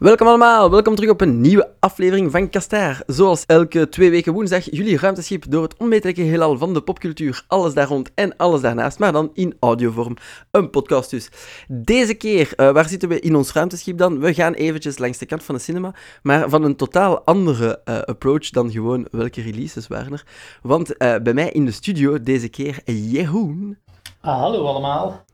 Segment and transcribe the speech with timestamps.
[0.00, 3.02] Welkom allemaal, welkom terug op een nieuwe aflevering van Kastaar.
[3.06, 7.44] Zoals elke twee weken woensdag, jullie ruimteschip door het onmetelijke heelal van de popcultuur.
[7.46, 10.16] Alles daar rond en alles daarnaast, maar dan in audiovorm.
[10.50, 11.30] Een podcast dus.
[11.68, 14.18] Deze keer, uh, waar zitten we in ons ruimteschip dan?
[14.18, 17.98] We gaan eventjes langs de kant van de cinema, maar van een totaal andere uh,
[17.98, 20.26] approach dan gewoon welke releases waren er.
[20.62, 23.78] Want uh, bij mij in de studio deze keer Jeroen.
[24.20, 25.24] Ah, hallo allemaal.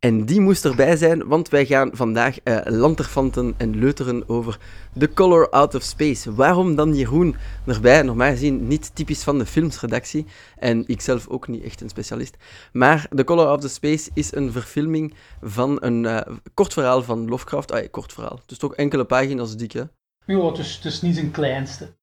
[0.00, 4.58] En die moest erbij zijn, want wij gaan vandaag uh, lanterfanten en leuteren over
[4.98, 6.34] The Color Out of Space.
[6.34, 7.36] Waarom dan Jeroen
[7.66, 8.02] erbij?
[8.02, 10.26] Normaal gezien niet typisch van de filmsredactie.
[10.56, 12.36] En ik zelf ook niet echt een specialist.
[12.72, 16.20] Maar The Color Out of Space is een verfilming van een uh,
[16.54, 17.72] kort verhaal van Lovecraft.
[17.72, 18.40] Ah, kort verhaal.
[18.46, 19.82] Dus toch enkele pagina's dik, hè?
[20.26, 21.98] Ja, dus het is niet zijn kleinste.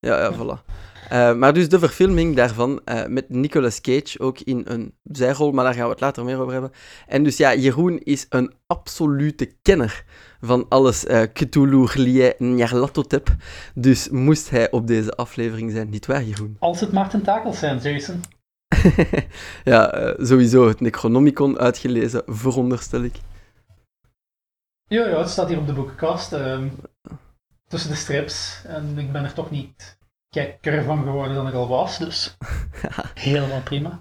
[0.00, 0.64] Ja, ja, voilà.
[1.12, 5.64] Uh, maar dus de verfilming daarvan, uh, met Nicolas Cage ook in een zijrol, maar
[5.64, 6.72] daar gaan we het later meer over hebben.
[7.06, 10.04] En dus ja, Jeroen is een absolute kenner
[10.40, 13.28] van alles uh, Cthulhu, Lie, Nyarlathotep.
[13.74, 16.56] Dus moest hij op deze aflevering zijn, niet waar Jeroen?
[16.58, 18.20] Als het maar tentakels zijn, Jason.
[19.64, 23.14] ja, sowieso het Necronomicon uitgelezen, veronderstel ik.
[24.86, 26.32] Ja, ja, het staat hier op de boekenkast.
[26.32, 26.66] Ehm,
[27.70, 28.62] tussen de strips.
[28.66, 29.98] En ik ben er toch niet
[30.30, 32.36] gekker van geworden dan ik al was, dus
[33.14, 34.00] helemaal prima.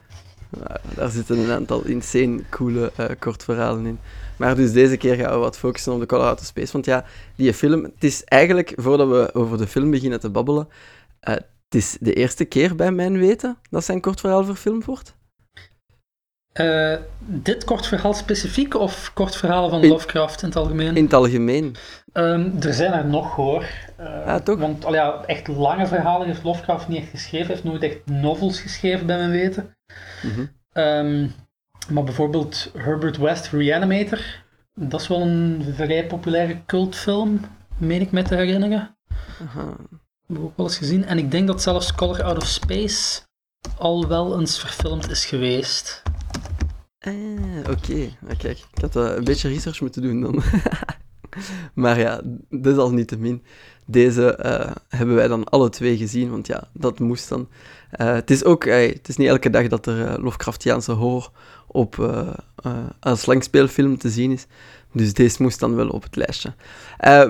[0.96, 4.00] daar zitten een aantal insane coole uh, kortverhalen in.
[4.38, 6.72] Maar dus deze keer gaan we wat focussen op de Colorado Space.
[6.72, 10.68] Want ja, die film, het is eigenlijk, voordat we over de film beginnen te babbelen,
[10.68, 15.16] uh, het is de eerste keer bij mijn weten dat zijn kortverhaal verfilmd wordt.
[16.60, 20.98] Uh, dit kort verhaal specifiek of kort verhalen van Lovecraft in het algemeen?
[20.98, 21.76] In het algemeen.
[22.14, 23.64] Um, er zijn er nog hoor.
[24.00, 24.60] Uh, ja, toch?
[24.60, 27.46] Want al ja, echt lange verhalen heeft Lovecraft niet echt geschreven.
[27.46, 29.76] Hij heeft nooit echt novels geschreven, bij mijn weten.
[30.22, 30.50] Mm -hmm.
[30.84, 31.34] um,
[31.90, 34.20] maar bijvoorbeeld Herbert West Reanimator.
[34.76, 37.40] Dat is wel een vrij populaire cultfilm,
[37.78, 38.98] meen ik me te herinneren.
[39.42, 39.76] Aha.
[40.28, 41.06] Heb ik ook wel eens gezien.
[41.06, 43.22] En ik denk dat zelfs Color Out of Space
[43.78, 46.04] al wel eens verfilmd is geweest.
[47.00, 47.14] Ah,
[47.60, 47.70] oké.
[47.70, 48.18] Okay.
[48.38, 50.44] Kijk, ik had uh, een beetje research moeten doen dan.
[51.84, 53.44] maar ja, desalniettemin.
[53.86, 57.50] Deze uh, hebben wij dan alle twee gezien, want ja, dat moest dan.
[58.02, 61.32] Uh, het is ook, het is niet elke dag dat er Lovecraftiaanse horror
[61.68, 62.12] op,
[63.00, 64.46] als langspeelfilm te zien is.
[64.94, 66.54] Dus deze moest dan wel op het lijstje.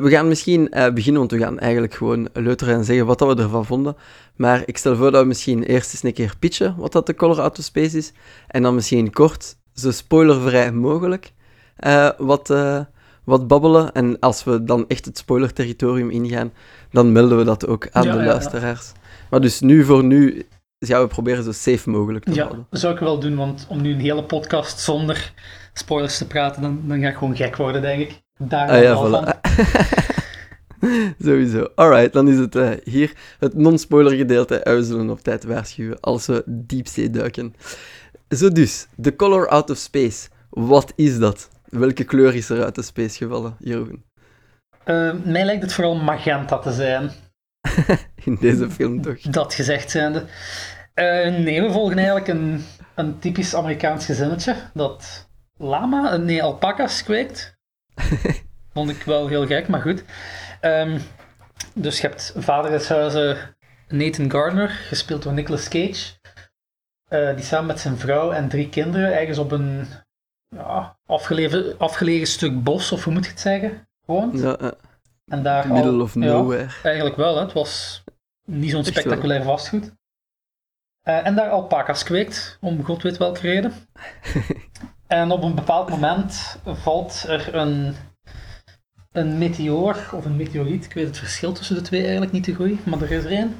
[0.01, 3.43] we gaan misschien beginnen, want we gaan eigenlijk gewoon leuteren en zeggen wat dat we
[3.43, 3.95] ervan vonden.
[4.35, 7.15] Maar ik stel voor dat we misschien eerst eens een keer pitchen wat dat de
[7.15, 8.11] Color Out of Space is.
[8.47, 11.31] En dan misschien kort, zo spoilervrij mogelijk,
[12.17, 12.53] wat
[13.23, 13.91] wat babbelen.
[13.91, 16.51] En als we dan echt het spoiler-territorium ingaan,
[16.91, 18.91] dan melden we dat ook aan ja, de ja, luisteraars.
[19.29, 20.47] Maar dus nu voor nu
[20.87, 22.67] gaan we proberen zo safe mogelijk te ja, houden.
[22.69, 25.33] dat zou ik wel doen, want om nu een hele podcast zonder
[25.73, 28.21] spoilers te praten, dan, dan ga ik gewoon gek worden, denk ik.
[28.37, 29.09] Daar ah, ja, voilà.
[29.09, 29.33] van.
[31.25, 31.67] Sowieso.
[31.75, 34.59] Alright, dan is het uh, hier het non-spoiler gedeelte.
[34.59, 37.55] En we zullen op tijd waarschuwen als we diepzee duiken.
[38.29, 40.29] Zo dus, The Color Out of Space.
[40.49, 41.49] Wat is dat?
[41.65, 44.03] Welke kleur is er uit de space gevallen, Jeroen?
[44.85, 47.11] Uh, mij lijkt het vooral magenta te zijn.
[48.25, 49.19] In deze film toch?
[49.19, 50.19] Dat gezegd zijnde.
[50.19, 52.63] Uh, nee, we volgen eigenlijk een,
[52.95, 57.57] een typisch Amerikaans gezinnetje dat lama, nee, alpaca's kweekt.
[58.73, 60.03] Vond ik wel heel gek, maar goed.
[60.61, 61.01] Um,
[61.73, 63.37] dus je hebt vader des huizen
[63.87, 66.17] Nathan Gardner, gespeeld door Nicolas Cage.
[67.09, 69.87] Uh, die samen met zijn vrouw en drie kinderen ergens op een
[70.47, 74.39] ja, afgelegen, afgelegen stuk bos, of hoe moet je het zeggen, woont.
[74.39, 74.69] Ja, uh,
[75.29, 76.63] en daar middle al, of nowhere.
[76.63, 77.41] Ja, eigenlijk wel, hè.
[77.41, 78.03] het was
[78.45, 79.91] niet zo'n spectaculair vastgoed.
[81.03, 83.73] Uh, en daar alpaca's kweekt, om god weet welke reden.
[85.07, 87.95] en op een bepaald moment valt er een,
[89.11, 92.53] een meteoor, of een meteoriet, ik weet het verschil tussen de twee eigenlijk niet te
[92.53, 93.55] goed, maar er is er één.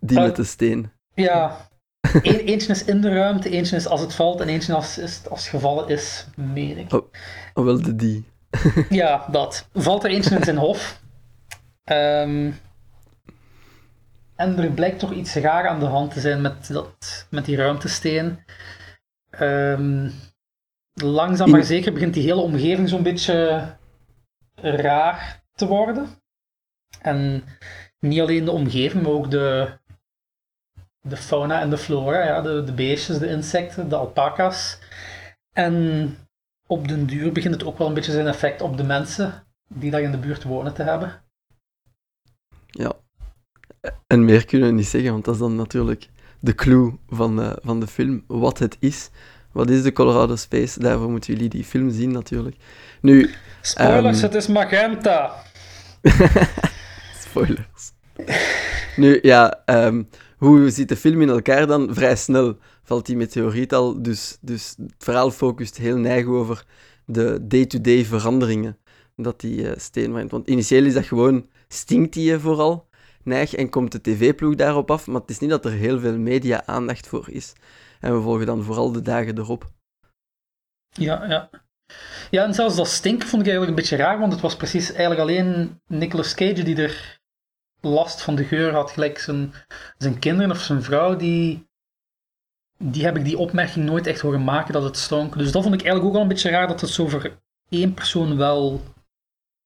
[0.00, 0.92] Die uh, met de steen.
[1.14, 1.68] Ja,
[2.22, 5.22] Eén, eentje is in de ruimte, eentje is als het valt en eentje als, is,
[5.28, 6.92] als het gevallen is, meen ik.
[6.92, 7.06] Oh,
[7.54, 8.24] oh wel de die.
[8.88, 9.68] Ja, dat.
[9.74, 11.00] Valt er eentje in zijn hof.
[11.84, 12.60] Um,
[14.36, 17.56] en er blijkt toch iets raar aan de hand te zijn met, dat, met die
[17.56, 18.44] ruimtesteen.
[19.40, 20.12] Um,
[20.94, 23.66] langzaam maar zeker begint die hele omgeving zo'n beetje
[24.60, 26.08] raar te worden.
[27.00, 27.44] En
[28.00, 29.78] niet alleen de omgeving, maar ook de,
[31.00, 34.78] de fauna en de flora, ja, de, de beestjes, de insecten, de alpaca's.
[35.52, 36.16] En
[36.68, 39.44] op den duur begint het ook wel een beetje zijn effect op de mensen
[39.74, 41.22] die daar in de buurt wonen te hebben.
[42.66, 42.92] Ja,
[44.06, 46.08] en meer kunnen we niet zeggen, want dat is dan natuurlijk
[46.40, 49.10] de clue van, uh, van de film, wat het is.
[49.52, 50.80] wat is de Colorado Space?
[50.80, 52.56] Daarvoor moeten jullie die film zien natuurlijk.
[53.00, 53.30] Nu,
[53.60, 54.26] Spoilers, Ehm.
[54.26, 55.32] het is magenta.
[57.24, 57.92] spoilers.
[58.96, 60.02] nu, ja, ehm,
[60.36, 61.94] hoe zit de film in elkaar dan?
[61.94, 66.64] Vrij snel valt die meteoriet al, dus, dus het verhaal focust heel neig over
[67.04, 68.78] de day-to-day veranderingen
[69.16, 70.30] dat die eh, steen brengt.
[70.30, 72.88] Want initieel is dat gewoon, stinkt die eh, vooral,
[73.22, 76.18] neig, en komt de tv-ploeg daarop af, maar het is niet dat er heel veel
[76.18, 77.52] media-aandacht voor is.
[78.00, 79.70] En we volgen dan vooral de dagen erop.
[80.88, 81.50] Ja, ja.
[82.30, 84.88] Ja, en zelfs dat stinken vond ik eigenlijk een beetje raar, want het was precies
[84.88, 87.20] eigenlijk alleen Nicolas Cage die er
[87.80, 89.52] last van de geur had, gelijk zijn,
[89.98, 91.67] zijn kinderen of zijn vrouw, die,
[92.78, 95.38] die heb ik die opmerking nooit echt horen maken dat het stonk.
[95.38, 97.36] Dus dat vond ik eigenlijk ook al een beetje raar, dat het zo voor
[97.68, 98.80] één persoon wel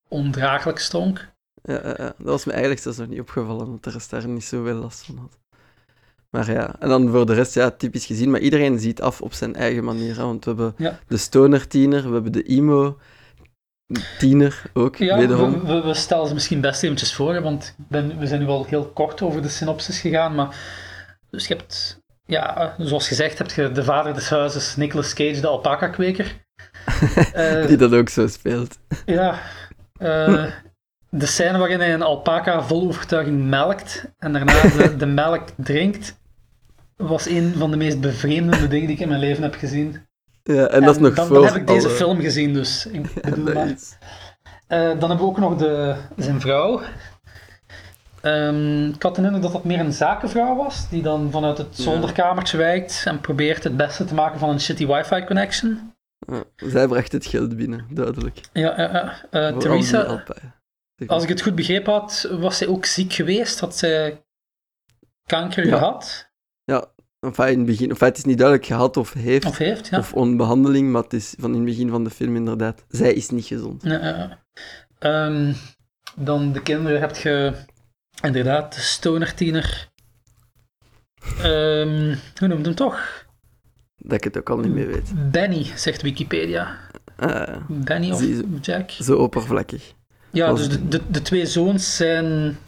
[0.09, 1.31] ondraaglijk stonk.
[1.63, 1.95] Ja, ja, ja.
[1.97, 5.05] dat was me eigenlijk zelfs nog niet opgevallen, dat de rest daar niet zoveel last
[5.05, 5.39] van had.
[6.31, 9.33] Maar ja, en dan voor de rest, ja, typisch gezien, maar iedereen ziet af op
[9.33, 10.17] zijn eigen manier.
[10.17, 10.23] Hè?
[10.23, 10.99] Want we hebben Ja.
[11.07, 13.03] de stoner-tiener, we hebben de emo-tiener
[14.73, 15.53] ook, Ja, wederom.
[15.53, 18.65] we, we, we stellen ze misschien best eventjes voor, want ben, we zijn nu al
[18.65, 20.57] heel kort over de synopsis gegaan, maar
[21.31, 25.47] dus je hebt, ja, zoals gezegd, heb je de vader des huizes, Nicolas Cage, de
[25.47, 26.35] alpaca-kweker.
[27.33, 28.79] Eh, Die dat ook zo speelt.
[29.07, 29.39] ja,
[29.99, 30.45] eh,
[31.09, 36.17] de scène waarin hij een alpaca vol overtuiging melkt en daarna de, de melk drinkt,
[36.97, 40.07] was een van de meest bevreemdende dingen die ik in mijn leven heb gezien.
[40.43, 42.87] Ja, en, dat is nog dan, voor dan heb ik deze alle- film gezien, dus
[42.87, 43.75] ik bedoel maar.
[44.67, 46.81] Eh, dan hebben we ook nog de, zijn vrouw.
[48.23, 51.77] Ehm, ik had de indruk dat dat meer een zakenvrouw was, die dan vanuit het
[51.77, 51.83] Ja.
[51.83, 55.93] zolderkamertje wijkt en probeert het beste te maken van een shitty wifi connection.
[56.27, 58.41] ja, zij bracht het geld binnen, duidelijk.
[58.53, 59.25] Ja, ja, ja.
[59.31, 60.25] Eh, Voor Theresa,
[61.07, 63.61] als ik het goed begrepen had, was zij ook ziek geweest?
[63.61, 64.25] Had zij
[65.27, 65.77] kanker Ja.
[65.77, 66.31] gehad?
[67.21, 69.99] Enfin, in het begin, enfin, het is niet duidelijk gehad of heeft, Of heeft, ja.
[69.99, 72.85] of onbehandeling, maar het is van in het begin van de film inderdaad.
[72.89, 73.83] Zij is niet gezond.
[73.83, 74.39] Ja, ja, ja.
[74.99, 75.53] Ehm,
[76.17, 77.53] dan de kinderen heb je
[78.23, 79.91] inderdaad de stoner-tiener.
[81.43, 83.27] Ehm, hoe noemt hem toch?
[83.97, 85.31] Dat ik het ook al niet meer weet.
[85.31, 86.79] Benny, zegt Wikipedia.
[87.17, 88.59] Ah, Benny of Zie je.
[88.61, 88.91] Jack?
[88.91, 89.93] zo oppervlakkig.
[90.31, 92.59] Ja, dus de, de, de twee zoons zijn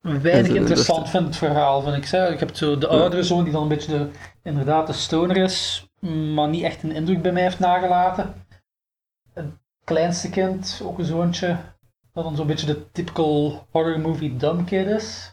[0.00, 2.06] weinig interessant, vind het verhaal, vind ik.
[2.06, 2.30] Zeg.
[2.30, 4.08] Ik heb zo de oudere zoon die dan een beetje de,
[4.42, 5.86] inderdaad de stoner is,
[6.34, 8.34] maar niet echt een indruk bij mij heeft nagelaten.
[9.34, 9.46] Het
[9.84, 11.56] kleinste kind, ook een zoontje,
[12.12, 15.32] dat dan zo'n beetje de typical horror movie dumb kid is.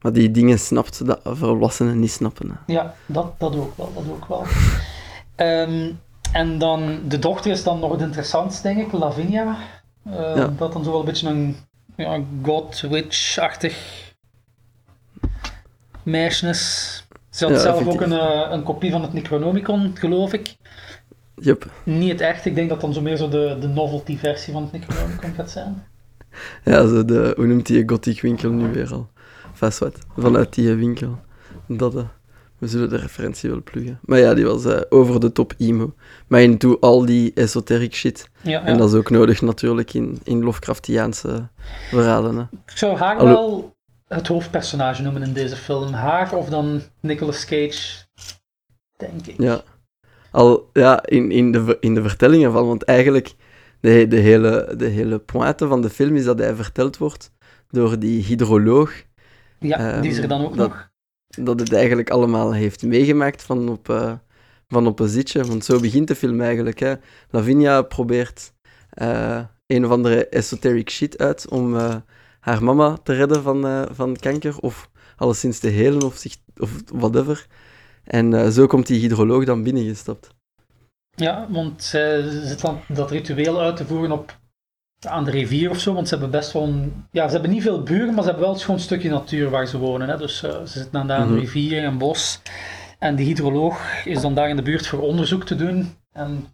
[0.00, 2.48] Maar die dingen snapt dat volwassenen niet snappen.
[2.50, 2.72] Hè.
[2.72, 4.44] Ja, dat, dat ook wel, dat ook wel.
[5.34, 5.92] Ehm,
[6.32, 9.56] en dan, de dochter is dan nog het interessantste, denk ik, Lavinia.
[10.04, 10.46] Eh, Ja.
[10.46, 11.56] Dat dan zo wel een beetje een
[11.96, 14.02] ja, god witch-achtig
[16.02, 17.04] meisje is.
[17.30, 20.56] Ze had Ja, zelf ook een, eh, een kopie van het Necronomicon, geloof ik.
[21.36, 21.70] Jup.
[21.84, 25.34] Niet echt, ik denk dat dan zo meer zo de, de novelty-versie van het Necronomicon
[25.34, 25.86] gaat zijn.
[26.64, 29.08] Ja, zo de, hoe noemt die gothic winkel nu weer al?
[29.52, 31.18] Vast wat, vanuit die winkel.
[31.66, 32.02] Dat, eh,
[32.58, 33.98] we zullen de referentie wel pluggen.
[34.02, 35.94] Maar ja, die was eh, over de top emo.
[36.26, 38.28] Maar in toe al die esoteric shit.
[38.40, 38.64] Ja, ja.
[38.64, 41.48] En dat is ook nodig natuurlijk in, in Lovecraftiaanse
[41.88, 42.36] verhalen.
[42.36, 42.42] Hè.
[42.66, 43.76] Ik zou haar wel
[44.08, 45.92] het hoofdpersonage noemen in deze film.
[45.92, 48.04] Haar of dan Nicolas Cage,
[48.96, 49.34] denk ik.
[49.38, 49.62] Ja.
[50.34, 53.34] Al ja, in, in, de, in de vertellingen van, want eigenlijk
[53.80, 57.30] de, de, hele, de hele pointe van de film is dat hij verteld wordt
[57.70, 58.92] door die hydroloog.
[59.58, 60.88] Ja, die is er Ehm, dan ook dat- nog.
[61.44, 64.12] dat het eigenlijk allemaal heeft meegemaakt van op, eh,
[64.68, 65.44] van op een zitje.
[65.44, 66.78] Want zo begint de film eigenlijk.
[66.78, 66.94] Hè.
[67.30, 68.52] Lavinia probeert
[68.90, 71.94] eh, een of andere esoteric shit uit om eh,
[72.40, 77.46] haar mama te redden van, van kanker, of alleszins te helen, of, zich, of whatever.
[78.04, 80.34] En eh, zo komt die hydroloog dan binnengestapt.
[81.10, 84.38] Ja, want zij zit dan dat ritueel uit te voeren op,
[85.06, 85.94] aan de rivier of zo.
[85.94, 87.06] Want ze hebben best wel een...
[87.10, 89.78] Ja, ze hebben niet veel buren, maar ze hebben wel een stukje natuur waar ze
[89.78, 90.08] wonen.
[90.08, 90.16] Hè.
[90.16, 92.40] Dus eh, ze zitten dan daar aan de rivier en een bos.
[92.98, 95.96] En de hydroloog is dan daar in de buurt voor onderzoek te doen.
[96.12, 96.46] En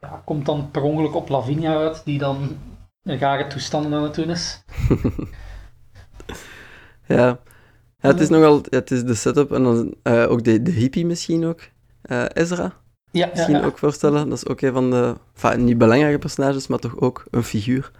[0.00, 2.56] ja, komt dan per ongeluk op Lavinia uit, die dan
[3.02, 4.62] een rare toestanden aan het doen is.
[7.06, 7.38] Ja,
[8.00, 11.06] ja het is nogal het is de setup en dan eh, ook de, de hippie
[11.06, 11.60] misschien ook.
[12.02, 12.72] Eh, Ezra, Ja,
[13.10, 13.64] ja, misschien ja.
[13.64, 14.28] ook voorstellen.
[14.28, 17.90] Dat is ook een van de, enfin, niet belangrijke personages, maar toch ook een figuur.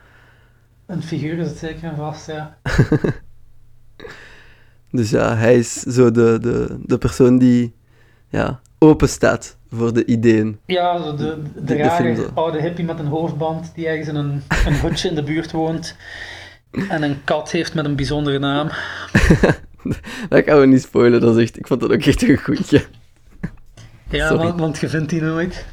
[0.86, 2.56] een figuur is het zeker en vast, ja.
[4.90, 7.74] Dus ja, hij is zo de, de, de persoon die
[8.28, 10.58] ja, open staat voor de ideeën.
[10.66, 14.42] Ja, zo de, de, De- rare oude hippie met een hoofdband die ergens in een,
[14.66, 15.96] een hutje in de buurt woont.
[16.88, 18.68] En een kat heeft met een bijzondere naam.
[20.28, 22.84] Dat gaan we niet spoilen, dat is echt, ik vond dat ook echt een goeie.
[24.10, 25.66] Ja, want, want je vindt die nooit.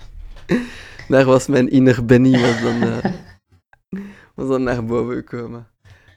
[1.07, 3.11] Daar was mijn inner Benny was dan, eh,
[4.35, 5.67] was dan naar boven gekomen.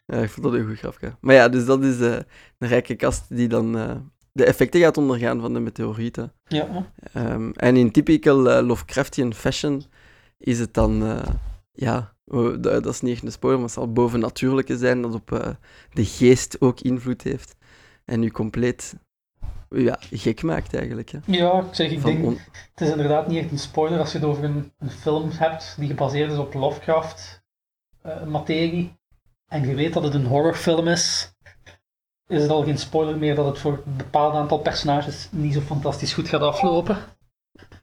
[0.06, 1.16] Ja, ik vond dat een goed grapje.
[1.20, 2.16] Maar ja, dus dat is eh,
[2.58, 3.96] een rijke kast die dan eh,
[4.32, 6.32] de effecten gaat ondergaan van de meteorieten.
[6.46, 6.92] Ja.
[7.12, 9.84] Ehm, en in typical Lovecraftian fashion
[10.38, 11.20] is het dan,
[11.72, 15.56] ja, oh, dat, is niet echt een spoiler, maar het zal bovennatuurlijke zijn dat op
[15.92, 17.56] de geest ook invloed heeft.
[18.06, 18.94] En u compleet
[19.70, 21.10] ja, gek maakt eigenlijk.
[21.10, 21.18] Hè.
[21.24, 22.38] ja, ik zeg, ik Van denk, on-
[22.74, 25.74] het is inderdaad niet echt een spoiler als je het over een, een film hebt
[25.78, 27.42] die gebaseerd is op Lovecraft
[28.02, 28.96] eh, materie
[29.46, 31.34] en je weet dat het een horrorfilm is,
[32.26, 35.60] is het al geen spoiler meer dat het voor een bepaald aantal personages niet zo
[35.60, 36.98] fantastisch goed gaat aflopen.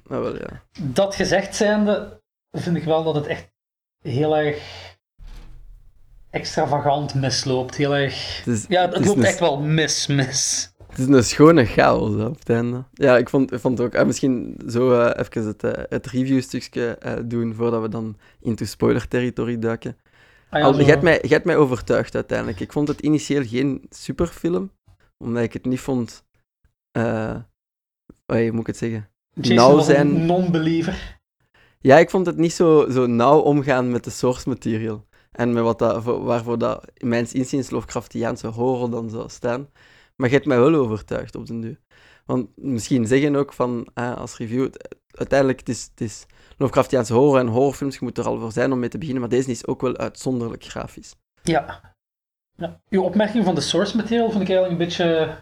[0.03, 0.63] Nou wel, ja.
[0.81, 3.51] Dat gezegd zijnde, vind ik wel dat het echt
[4.01, 4.82] heel erg
[6.33, 7.75] extravagant misloopt.
[7.75, 8.37] Heel erg...
[8.37, 10.71] Het is, Ja, het loopt een echt wel mis, mis.
[10.89, 12.83] Het is een schone chaos hè, op het einde.
[12.93, 13.93] Ja, ik vond, ik vond het ook...
[13.93, 19.59] eh, misschien zo eh, even het, eh, het review-stukje doen voordat we dan into spoiler-territorie
[19.59, 19.97] duiken.
[20.49, 22.59] Ah ja, Al, je, hebt mij, hebt mij overtuigd uiteindelijk.
[22.59, 24.71] Ik vond het initieel geen superfilm,
[25.17, 26.23] omdat ik het niet vond...
[26.91, 29.09] hoe moet ik het zeggen?
[29.33, 31.19] Jason nauw zijn- non-believer.
[31.79, 35.05] Ja, ik vond het niet zo, zo nauw omgaan met de source material.
[35.33, 39.69] En met wat dat, voor- waarvoor dat, in mijn inziens, Lovecraftiaanse horror dan zou staan.
[40.15, 41.79] Maar je hebt mij wel overtuigd op den duur.
[42.25, 44.69] Want misschien zeggen ook van, als review,
[45.07, 46.25] uiteindelijk, het is, het is
[46.57, 49.31] Lovecraftiaanse horror en horrorfilms, je moet er al voor zijn om mee te beginnen, maar
[49.31, 51.15] deze is ook wel uitzonderlijk grafisch.
[51.43, 51.95] Ja.
[52.55, 52.81] ja.
[52.89, 55.37] Uw opmerking van de source material vond ik eigenlijk een beetje...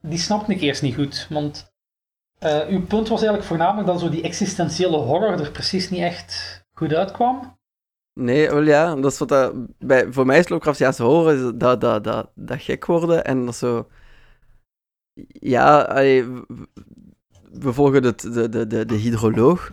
[0.00, 1.72] Die snapte ik eerst niet goed, want...
[2.38, 6.62] eh, uw punt was eigenlijk voornamelijk dat zo die existentiële horror er precies niet echt
[6.72, 7.58] goed uitkwam.
[8.20, 11.80] Nee, wel ja, dat is wat dat, bij, voor mij is Lovecraftiaanse horror is dat,
[11.80, 13.88] dat, dat, dat gek worden en dat zo...
[15.28, 15.94] Ja,
[17.52, 19.72] we volgen het, de, de, de, de hydroloog,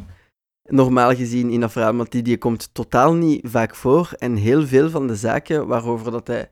[0.63, 4.89] normaal gezien in dat want die, die komt totaal niet vaak voor en heel veel
[4.89, 6.51] van de zaken waarover dat hij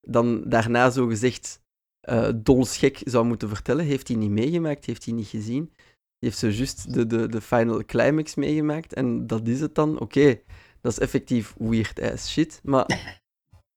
[0.00, 1.64] dan daarna zo gezegd
[2.00, 5.72] eh dolsgek zou moeten vertellen, heeft hij niet meegemaakt, heeft hij niet gezien.
[6.18, 10.00] Die heeft zo juist de, de, de final climax meegemaakt en dat is het dan.
[10.00, 10.40] Oké,
[10.86, 12.86] dat is effectief weird ass shit, maar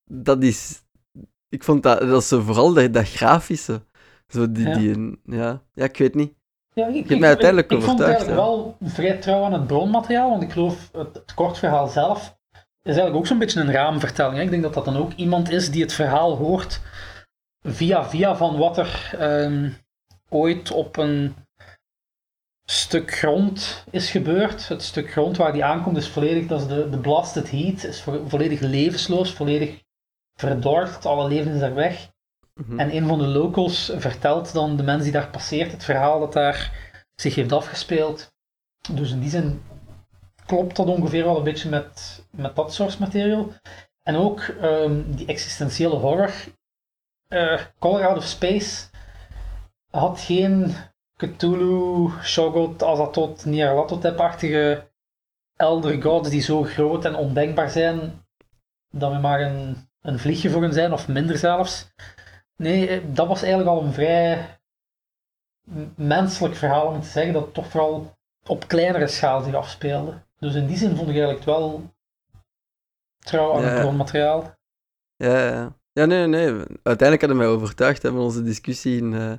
[0.05, 0.83] dat is...
[1.49, 3.81] Ik vond dat, dat zo vooral dat, dat grafische.
[4.27, 4.77] Zo die, Ja.
[4.77, 5.61] die, ja.
[5.73, 6.33] ja, ik weet niet.
[6.73, 9.67] Ja, ik, hebt mij uiteindelijk ik, ik vond het eigenlijk wel vrij trouw aan het
[9.67, 12.37] bronmateriaal, want ik geloof het, het kort verhaal zelf
[12.81, 14.35] is eigenlijk ook zo'n beetje een raamvertelling.
[14.37, 14.43] hè.
[14.43, 16.81] Ik denk dat dat dan ook iemand is die het verhaal hoort
[17.61, 19.69] via via van wat er ehm,
[20.29, 21.35] ooit op een
[22.71, 24.67] stuk grond is gebeurd.
[24.67, 28.01] Het stuk grond waar die aankomt is volledig, dat is de, de blasted heat, is
[28.01, 29.83] vo- volledig levensloos, volledig
[30.35, 32.09] verdord, alle leven is daar weg.
[32.53, 32.79] Mhm.
[32.79, 36.33] En een van de locals vertelt dan de mens die daar passeert het verhaal dat
[36.33, 36.71] daar
[37.15, 38.33] zich heeft afgespeeld.
[38.91, 39.63] Dus in die zin
[40.45, 43.53] klopt dat ongeveer wel een beetje met, met dat source material.
[44.03, 46.33] En ook ehm, die existentiële horror.
[47.79, 48.87] Color Out of Space
[49.89, 50.75] had geen
[51.19, 54.87] Cthulhu, Shoggoth, Azathoth, Nyarlathotep-achtige
[55.55, 58.25] elder gods die zo groot en ondenkbaar zijn
[58.91, 61.93] dat we maar een, een vliegje voor hen zijn, of minder zelfs.
[62.55, 64.59] Nee, eh, dat was eigenlijk al een vrij
[65.95, 70.13] menselijk verhaal om te zeggen dat het toch vooral op kleinere schaal zich afspeelde.
[70.39, 71.93] Dus in die zin vond ik eigenlijk wel
[73.19, 73.67] trouw aan Ja.
[73.67, 74.53] het bronmateriaal.
[75.15, 75.75] Ja, ja.
[75.91, 76.45] ja, nee, nee.
[76.83, 79.31] Uiteindelijk hadden wij overtuigd hebben onze discussie in, eh,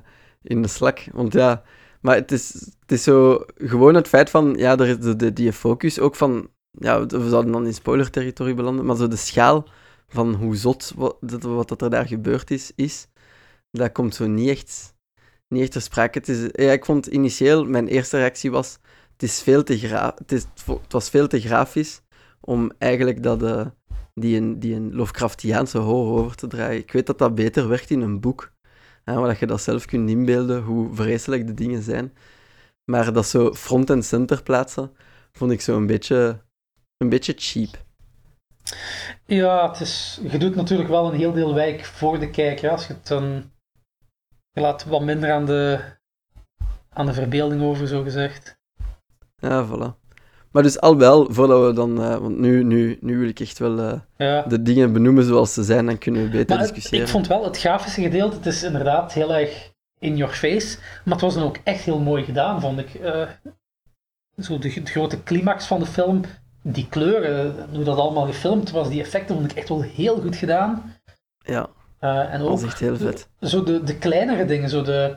[0.43, 1.07] in de Slack.
[1.13, 1.63] Want ja,
[2.01, 5.53] maar het is, het is zo gewoon het feit van, ja, er is de, die
[5.53, 9.67] focus ook van, ja, we zouden dan in spoiler-territorie belanden, maar zo de schaal
[10.07, 13.07] van hoe zot wat, wat dat er daar gebeurd is, is,
[13.71, 14.95] dat komt zo niet echt,
[15.47, 16.17] niet echt ter sprake.
[16.17, 18.77] Het, is, ja, ik vond initieel, mijn eerste reactie was,
[19.11, 19.73] het, is veel te
[20.17, 22.01] het, is, het was veel te grafisch
[22.39, 23.43] om eigenlijk dat...
[23.43, 23.65] eh,
[24.13, 26.81] die een, die een Lovecraftiaanse horror over te draaien.
[26.81, 28.51] Ik weet dat dat beter werkt in een boek,
[29.03, 32.13] hè, waar je dat zelf kunt inbeelden, hoe vreselijk de dingen zijn.
[32.91, 34.91] Maar dat zo front en center plaatsen,
[35.31, 36.41] vond ik zo een beetje,
[36.97, 37.83] een beetje cheap.
[39.25, 42.69] Ja, het is, je doet natuurlijk wel een heel deel wijk voor de kijker.
[42.69, 43.51] Als je het dan...
[44.51, 45.79] Je laat wat minder aan de,
[46.89, 48.59] aan de verbeelding over, zo gezegd.
[49.35, 50.00] Ja, voilà.
[50.51, 52.01] Maar dus al wel, voordat we dan...
[52.01, 54.41] eh, want nu, nu, nu wil ik echt wel eh, Ja.
[54.41, 57.05] de dingen benoemen zoals ze zijn, dan kunnen we beter Maar het- discussiëren.
[57.05, 61.13] ik vond wel het grafische gedeelte, het is inderdaad heel erg in your face, maar
[61.13, 62.93] het was dan ook echt heel mooi gedaan, vond ik.
[62.93, 63.27] Eh,
[64.37, 66.21] zo de, de grote climax van de film,
[66.61, 70.35] die kleuren, hoe dat allemaal gefilmd was, die effecten vond ik echt wel heel goed
[70.35, 70.93] gedaan.
[71.43, 73.27] Ja, en dat ook is echt heel vet.
[73.41, 75.15] zo de, de kleinere dingen, zo de,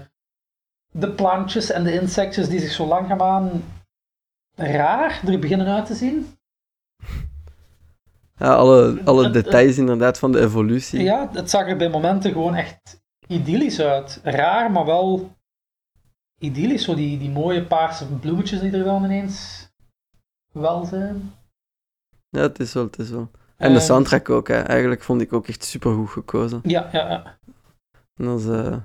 [0.90, 3.50] de plantjes en de insectjes die zich zo langzaamaan
[4.54, 6.26] raar er beginnen uit te zien.
[8.36, 11.02] Ja, alle, alle Het- het- details inderdaad van de evolutie.
[11.02, 14.20] Ja, het zag er bij momenten gewoon echt idyllisch uit.
[14.22, 15.30] Raar, maar wel
[16.40, 16.84] idyllisch.
[16.84, 19.68] Zo die, die mooie paarse bloemetjes die er dan ineens
[20.52, 21.32] wel zijn.
[22.28, 23.30] Ja, het is wel, het is wel.
[23.56, 24.60] En de Eh, soundtrack ook, hè.
[24.60, 26.60] eigenlijk vond ik ook echt super goed gekozen.
[26.62, 27.38] Ja, ja, ja.
[28.14, 28.76] En dat is, eh,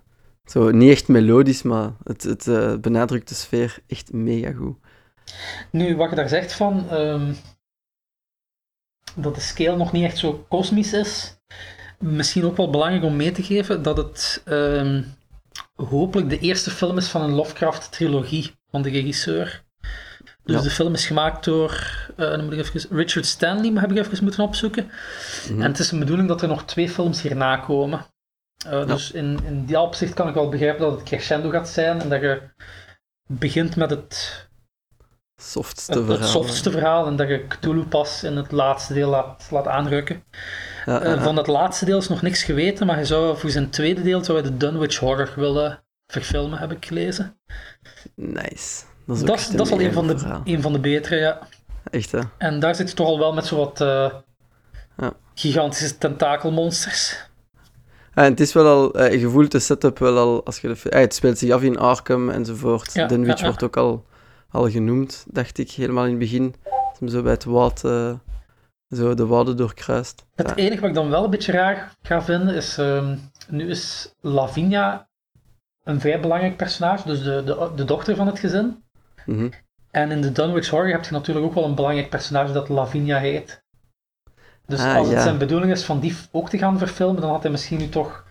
[0.44, 4.78] zo, niet echt melodisch, maar het, het eh, benadrukt de sfeer echt mega goed.
[5.72, 7.34] Nu, wat je daar zegt van ehm,
[9.16, 11.38] dat de scale nog niet echt zo kosmisch is,
[12.00, 15.04] misschien ook wel belangrijk om mee te geven dat het ehm,
[15.76, 19.64] hopelijk de eerste film is van een Lovecraft-trilogie van de regisseur.
[20.44, 20.62] Dus Ja.
[20.62, 24.24] de film is gemaakt door eh, moet ik even, Richard Stanley, maar heb ik even
[24.24, 24.92] moeten opzoeken.
[25.50, 25.62] Mhm.
[25.62, 28.06] En het is de bedoeling dat er nog twee films hierna komen.
[28.66, 32.02] Eh, Dus in, in die opzicht kan ik wel begrijpen dat het crescendo gaat zijn
[32.02, 32.42] en dat je
[33.28, 34.48] begint met het
[35.42, 36.20] Softste het, verhaal.
[36.22, 40.24] het softste verhaal en dat je Cthulhu pas in het laatste deel laat, laat aanrukken.
[40.86, 43.50] Ja, Eh, ja, van het laatste deel is nog niks geweten, maar hij zou voor
[43.50, 47.38] zijn tweede deel zou de Dunwich Horror willen verfilmen, heb ik gelezen.
[48.16, 48.84] Nice.
[49.06, 50.42] Dat is, Dat, is- dat een van, de, goed verhaal.
[50.44, 51.40] een van de betere, ja.
[51.92, 52.20] Echt, hè?
[52.38, 54.12] En daar zit je toch al wel met zo wat eh,
[54.98, 55.14] Ja.
[55.36, 57.28] gigantische tentakelmonsters.
[58.16, 60.68] Ja, en het is wel al, eh, je voelt de setup wel al, als je
[60.68, 62.94] de, het speelt zich af in Arkham enzovoort.
[63.10, 64.06] Dunwich wordt ook al,
[64.52, 66.56] al genoemd, dacht ik, helemaal in het begin.
[66.64, 68.14] Dat hem zo bij het woud, eh,
[68.90, 70.26] zo de wouden doorkruist.
[70.36, 70.56] Het Ja.
[70.56, 73.18] enige wat ik dan wel een beetje raar ga vinden is, ehm,
[73.50, 75.08] nu is Lavinia
[75.84, 78.84] een vrij belangrijk personage, dus de, de, de dochter van het gezin.
[79.26, 79.50] Mhm.
[79.92, 83.18] En in de Dunwich Horror heb je natuurlijk ook wel een belangrijk personage dat Lavinia
[83.18, 83.64] heet.
[84.66, 85.24] Dus Ah, als het ja.
[85.24, 88.26] zijn bedoeling is van die ook te gaan verfilmen, dan had hij misschien nu toch...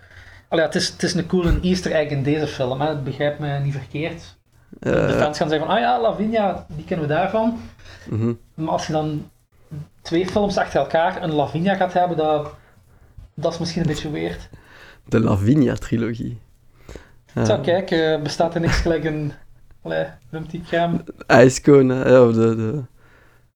[0.48, 2.96] Allee, het, is, het is een coole easter egg in deze film, hè.
[3.02, 4.37] begrijp me niet verkeerd.
[4.80, 7.60] Eh, de fans gaan zeggen van, ah ja, Lavinia, die kennen we daarvan.
[8.08, 8.32] mhm.
[8.54, 9.30] Maar als je dan
[10.02, 12.54] twee films achter elkaar een Lavinia gaat hebben, dat,
[13.34, 14.48] dat is misschien een beetje weird.
[15.04, 16.40] De Lavinia-trilogie.
[17.34, 17.44] Ja.
[17.44, 19.32] Zo, kijk, eh, bestaat er niks gelijk een...
[19.82, 21.04] Allee, noemt die crème?
[21.26, 22.82] Ijscone, ja, of de, de,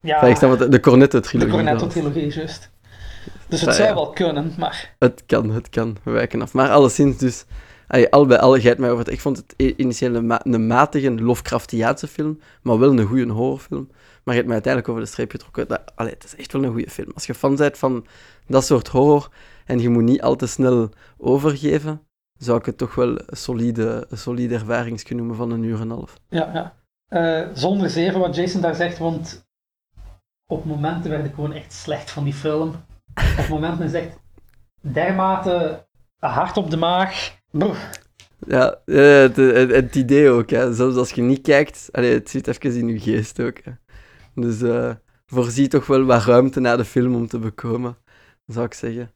[0.01, 1.53] Ja, ik wat- de de Cornetto-trilogie.
[1.53, 1.62] was.
[1.62, 2.70] Cornetto-trilogie, juist.
[3.48, 4.94] Dus het zou wel kunnen, maar...
[4.98, 5.96] Het kan, het kan.
[6.03, 6.53] We wijken af.
[6.53, 7.44] Maar alleszins dus...
[8.11, 9.12] Al bij al, hebt mij over het...
[9.12, 13.88] Ik vond het initieel een, een matige Lovecraftiaanse film, maar wel een goede horrorfilm.
[13.90, 15.85] Maar je hebt mij uiteindelijk over de streep getrokken.
[15.94, 17.11] Allee, het is echt wel een goede film.
[17.14, 18.07] Als je fan bent van
[18.46, 19.31] dat soort horror
[19.64, 22.07] en je moet niet al te snel overgeven,
[22.38, 25.96] zou ik het toch wel een solide, solide ervaringsje noemen van een uur en een
[25.96, 26.14] half.
[26.28, 26.74] Ja, ja.
[27.09, 29.44] Eh, zonder zeven, wat Jason daar zegt, want
[30.46, 32.74] op momenten werd ik gewoon echt slecht van die film.
[33.38, 34.18] Op momenten echt
[34.81, 35.87] dermate
[36.18, 37.40] hard op de maag.
[38.46, 40.50] Ja, eh, het, het, het idee ook.
[40.50, 40.74] Hè.
[40.74, 43.58] Zelfs als je niet kijkt, allee, het zit even in je geest ook.
[43.62, 43.72] Hè.
[44.34, 44.94] Dus eh,
[45.26, 47.96] voorzie toch wel wat ruimte na de film om te bekomen,
[48.46, 49.12] zou ik zeggen.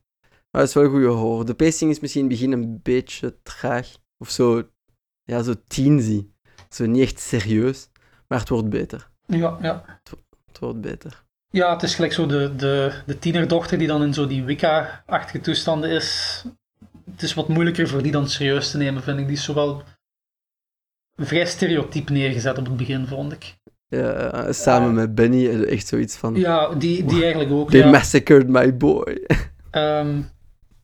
[0.50, 1.46] Maar het is wel goede horror.
[1.46, 3.88] De pacing is misschien in het begin een beetje traag.
[4.18, 4.68] Of zo,
[5.22, 6.26] ja, zo teensy.
[6.68, 7.90] Zo niet echt serieus.
[8.28, 9.10] Maar het wordt beter.
[9.26, 10.00] Ja, ja.
[10.46, 11.24] Het wordt beter.
[11.50, 15.40] ja, het is gelijk zo de, de, de tienerdochter die dan in zo die Wicca-achtige
[15.40, 16.44] toestanden is.
[17.10, 19.26] Het is wat moeilijker voor die dan serieus te nemen, vind ik.
[19.26, 19.82] Die is zowel
[21.16, 23.56] vrij stereotyp neergezet op het begin, vond ik.
[23.88, 26.34] Ja, samen met Benny, eh, echt zoiets van...
[26.34, 27.70] Ja, die, die eigenlijk ook.
[27.70, 27.90] They ja.
[27.90, 29.26] massacred my boy.
[29.70, 30.22] Ehm,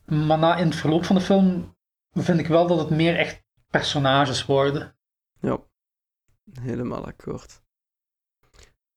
[0.05, 1.77] maar na, in het verloop van de film
[2.13, 4.97] vind ik wel dat het meer echt personages worden.
[5.41, 5.59] Ja,
[6.61, 7.63] helemaal akkoord.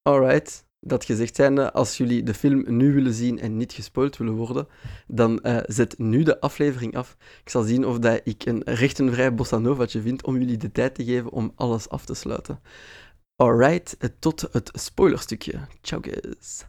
[0.01, 4.33] Alright, dat gezegd zijnde, als jullie de film nu willen zien en niet gespoild willen
[4.33, 4.67] worden,
[5.07, 7.17] dan eh, zet nu de aflevering af.
[7.43, 10.95] Ik zal zien of dat ik een rechtenvrij bossa novaatje vind om jullie de tijd
[10.95, 12.59] te geven om alles af te sluiten.
[13.35, 15.59] Alright, tot het spoilerstukje.
[15.81, 16.65] Ciao guys.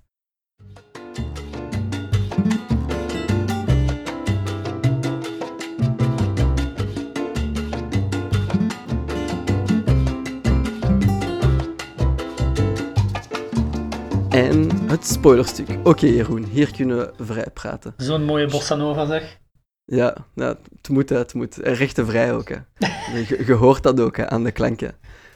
[14.37, 15.69] En het spoilerstuk.
[15.83, 17.95] Oké, Jeroen, hier kunnen we vrij praten.
[17.97, 19.39] Zo'n mooie bossa nova zeg.
[19.85, 21.61] Ja, ja het moet, het moet.
[21.61, 22.57] Eh, Rechtenvrij ook, hè.
[23.29, 24.95] Je, je hoort dat ook, hè, aan de klanken.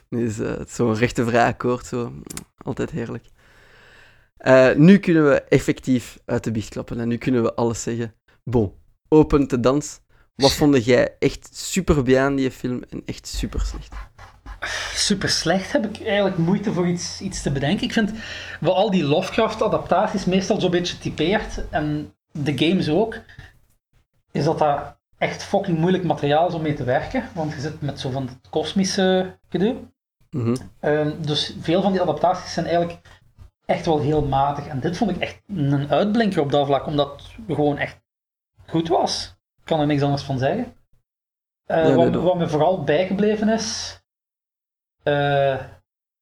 [0.09, 2.13] Dus het is zo'n rechtenvrij akkoord, zo.
[2.57, 3.25] Altijd heerlijk.
[4.37, 8.15] Eh, nu kunnen we effectief uit de biecht klappen en nu kunnen we alles zeggen.
[8.45, 8.73] Bon,
[9.09, 10.01] open te dans.
[10.35, 13.93] Wat vond jij echt super bij aan die film en echt super slecht?
[14.95, 17.85] Super slecht heb ik eigenlijk moeite voor iets, iets te bedenken.
[17.87, 18.13] Ik vind
[18.61, 23.19] wat al die Lovecraft-adaptaties meestal zo'n beetje typeert, en de games ook,
[24.31, 27.81] is dat dat echt fucking moeilijk materiaal is om mee te werken, want je zit
[27.81, 29.77] met zo van het kosmische gedoe.
[30.31, 30.57] Mhm.
[30.81, 32.99] Ehm, dus veel van die adaptaties zijn eigenlijk
[33.67, 34.67] echt wel heel matig.
[34.67, 38.01] En dit vond ik echt een uitblinker op dat vlak, omdat het gewoon echt
[38.67, 39.35] goed was.
[39.61, 40.75] Ik kan er niks anders van zeggen.
[41.67, 44.00] Ja, nee, wat, dat- wat me vooral bijgebleven is,
[45.03, 45.57] eh,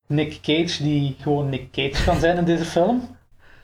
[0.06, 3.16] Nick Cage, die gewoon Nick Cage kan zijn in deze film.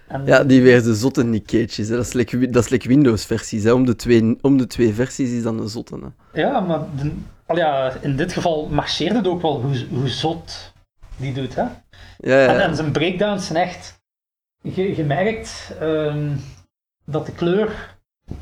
[0.09, 1.89] En, Ja, die weer de zotte Nick Cage is.
[1.89, 1.97] Hè.
[1.97, 3.71] Dat is like, wi- dat is like Windows-versies.
[3.71, 5.99] Om, de twee, om de twee versies is dan een zotte.
[6.33, 6.41] Hè.
[6.41, 10.73] Ja, maar de- al ja, in dit geval marcheert het ook wel hoe, hoe zot
[11.17, 11.55] die doet.
[11.55, 11.63] Hè?
[12.19, 14.03] Ja, ja, En, zijn breakdowns zijn echt.
[14.63, 16.31] Je, je merkt ehm,
[17.07, 17.97] dat de kleur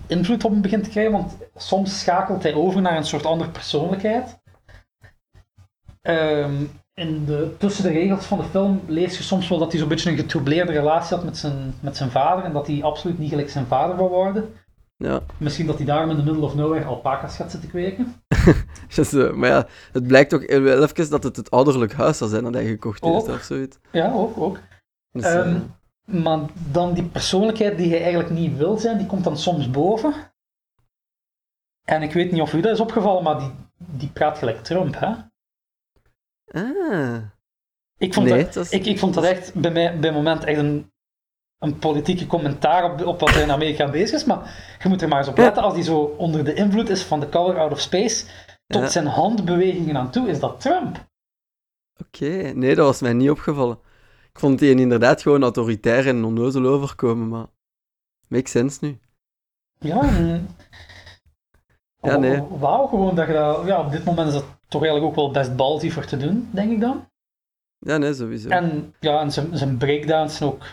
[0.06, 3.50] invloed op hem begint te krijgen, want soms schakelt hij over naar een soort andere
[3.50, 4.40] persoonlijkheid.
[6.02, 9.80] Ehm, in de, tussen de regels van de film lees je soms wel dat hij
[9.80, 13.18] zo'n beetje een getroubleerde relatie had met zijn, met zijn vader en dat hij absoluut
[13.18, 14.54] niet gelijk zijn vader wil worden.
[14.96, 15.20] ja.
[15.38, 18.14] Misschien dat hij daarom in the middle of nowhere alpaca's gaat zitten kweken.
[18.94, 22.28] Dus, eh, maar ja, het blijkt ook wel even dat het het ouderlijk huis zal
[22.28, 23.78] zijn dat hij gekocht heeft of zoiets.
[23.92, 24.38] Ja, ook.
[24.38, 24.58] ook.
[25.12, 25.60] Dus, eh, Ehm,
[26.04, 26.38] maar
[26.70, 30.14] dan die persoonlijkheid die hij eigenlijk niet wil zijn, die komt dan soms boven.
[31.84, 34.98] En ik weet niet of u dat is opgevallen, maar die, die praat gelijk Trump,
[34.98, 35.12] hè?
[36.52, 37.16] Ah,
[37.98, 40.44] Ik vond, nee, dat, dat is- ik, ik vond dat echt bij mij bij moment
[40.44, 40.92] echt een,
[41.58, 44.24] een politieke commentaar op, op wat er in Amerika bezig is.
[44.24, 47.02] Maar je moet er maar eens op letten, als hij zo onder de invloed is
[47.02, 48.24] van de Color Out of Space,
[48.66, 48.88] tot Ja.
[48.88, 51.10] zijn handbewegingen aan toe, is dat Trump.
[52.06, 53.78] Oké, nee, dat was mij niet opgevallen.
[54.32, 57.46] Ik vond die inderdaad gewoon autoritair en onnozel overkomen, maar...
[58.28, 58.98] Makes sense nu.
[59.78, 60.40] Ja.
[62.02, 62.42] Ja, nee.
[62.58, 63.66] Wauw, gewoon dat je dat...
[63.66, 66.48] Ja, op dit moment is dat toch eigenlijk ook wel best ballsy voor te doen,
[66.52, 67.08] denk ik dan.
[67.78, 68.48] Ja, nee, sowieso.
[68.48, 70.64] En ja, en zijn, zijn breakdowns ook...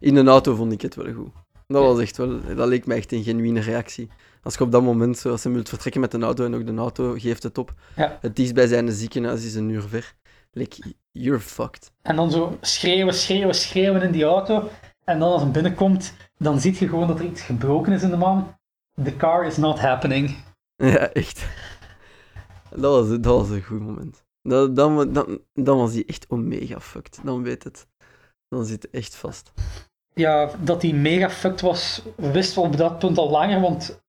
[0.00, 1.32] In een auto vond ik het wel goed.
[1.66, 2.40] Dat was echt wel...
[2.54, 4.10] Dat leek me echt een genuine reactie.
[4.42, 6.66] Als je op dat moment, zo, als hij wilt vertrekken met een auto en ook
[6.66, 8.18] de auto geeft het op, Ja.
[8.20, 10.14] het zijn ziekenhuis is een uur ver.
[10.52, 11.92] Like, you're fucked.
[12.02, 14.68] En dan zo schreeuwen, schreeuwen, schreeuwen in die auto.
[15.04, 18.10] En dan als hij binnenkomt, dan zie je gewoon dat er iets gebroken is in
[18.10, 18.56] de man.
[19.02, 20.36] The car is not happening.
[20.76, 21.46] Ja, echt.
[22.70, 24.24] Dat was, dat was een goed moment.
[24.42, 27.20] Dat, dan, dan, dan was hij echt omega fucked.
[27.24, 27.86] Dan weet het.
[28.48, 29.52] Dan zit hij echt vast.
[30.14, 34.02] Ja, dat hij mega fucked was, wisten we op dat punt al langer, want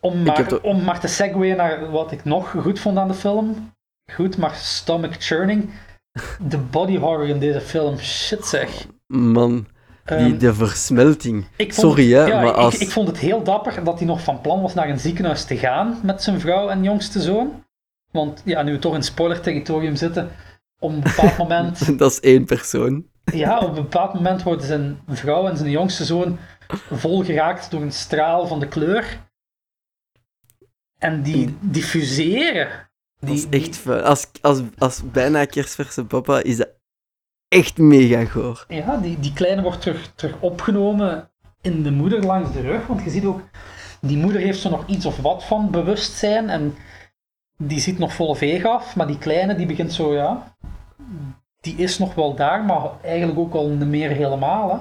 [0.00, 3.72] om maar, om maar te segwayen naar wat ik nog goed vond aan de film,
[4.12, 5.70] goed, maar stomach churning,
[6.50, 8.86] de body horror in deze film, shit zeg.
[9.06, 9.66] Man,
[10.04, 11.46] die, Ehm, de versmelting.
[11.56, 12.78] ik vond Sorry, het- hè, ja, maar ik- als...
[12.78, 15.56] ik, vond het heel dapper dat hij nog van plan was naar een ziekenhuis te
[15.56, 17.64] gaan met zijn vrouw en jongste zoon.
[18.10, 20.30] Want ja, nu we toch in spoiler-territorium zitten,
[20.78, 23.04] op een bepaald moment dat is één persoon.
[23.24, 26.38] Ja, op een bepaald moment worden zijn vrouw en zijn jongste zoon
[26.90, 29.18] volgeraakt door een straal van de kleur.
[30.98, 32.68] En die diffuseren.
[33.20, 33.86] Dat is echt.
[33.86, 36.68] Als, als, als bijna kerstverse papa is dat
[37.52, 38.64] echt mega goor.
[38.68, 42.86] ja, die, die kleine wordt terug, terug opgenomen in de moeder langs de rug.
[42.86, 43.40] Want je ziet ook,
[44.00, 46.48] die moeder heeft zo nog iets of wat van bewustzijn.
[46.48, 46.74] En
[47.56, 48.96] die ziet nog volle veeg af.
[48.96, 50.56] Maar die kleine, die begint zo, ja...
[51.60, 54.76] Die is nog wel daar, maar eigenlijk ook al niet meer helemaal, hè.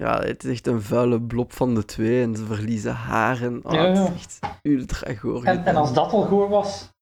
[0.00, 3.60] Ja, het is echt een vuile blob van de twee en ze verliezen haren.
[3.64, 4.02] Oh, Ja, Het ja.
[4.04, 5.44] is echt ultra goor.
[5.44, 6.92] En, en als dat al goor was,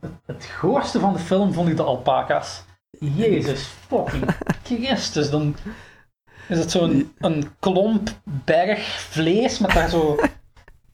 [0.00, 2.64] het, het goorste van de film vond ik de alpaca's.
[2.98, 4.24] Jezus fucking
[4.62, 5.56] Christus, dan
[6.48, 10.18] is het zo'n een klomp berg vlees met daar zo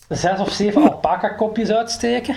[0.08, 2.36] zes of zeven alpaca-kopjes uitsteken.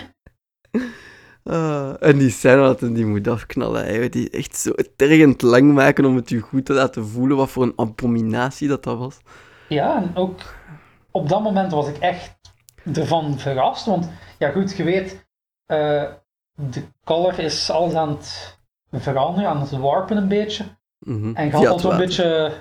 [1.43, 5.73] Ah, en die scène dat hij die moet afknallen, hè, die echt zo tergend lang
[5.73, 9.17] maken om het je goed te laten voelen wat voor een abominatie dat dat was.
[9.67, 10.39] Ja, en ook
[11.11, 12.39] op dat moment was ik echt
[12.93, 15.25] ervan verrast, want ja goed, je weet,
[15.65, 16.11] eh,
[16.55, 18.59] de color is alles aan het
[18.91, 20.65] veranderen, aan het warpen een beetje.
[20.99, 21.35] Mhm.
[21.35, 22.05] En je had al zo'n water.
[22.05, 22.51] beetje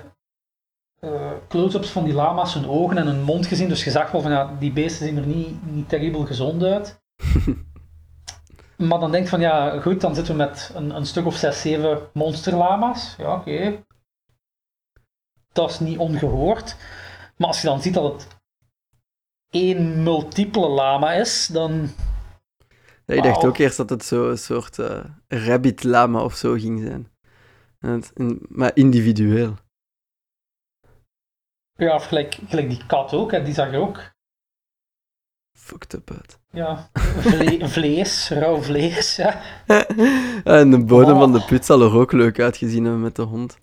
[0.99, 3.69] eh, close-ups van die lama's, hun ogen en hun mond gezien.
[3.69, 7.01] Dus je zag wel van ja, die beesten zien er niet, niet terribel gezond uit.
[8.89, 11.35] maar dan denk je van ja, goed, dan zitten we met een, een stuk of
[11.35, 13.15] zes, zeven monsterlama's.
[13.17, 13.83] Ja, oké.
[15.53, 16.75] Dat is niet ongehoord.
[17.37, 18.27] Maar als je dan ziet dat het
[19.49, 21.89] één multiple lama is, dan.
[23.05, 26.53] Ja, ik dacht ook eerst dat het zo een soort eh, rabbit lama of zo
[26.53, 27.11] ging zijn.
[27.79, 28.11] Het-
[28.49, 29.55] maar individueel.
[31.73, 34.11] Ja, of gelijk, gelijk die kat ook, hè, die zag er ook.
[35.57, 36.39] Fucked up uit.
[36.51, 39.15] Ja, vle- vlees, rauw vlees.
[39.15, 39.41] Ja.
[40.43, 41.19] en de bodem Oh.
[41.19, 43.57] van de put zal er ook leuk uitgezien hebben met de hond.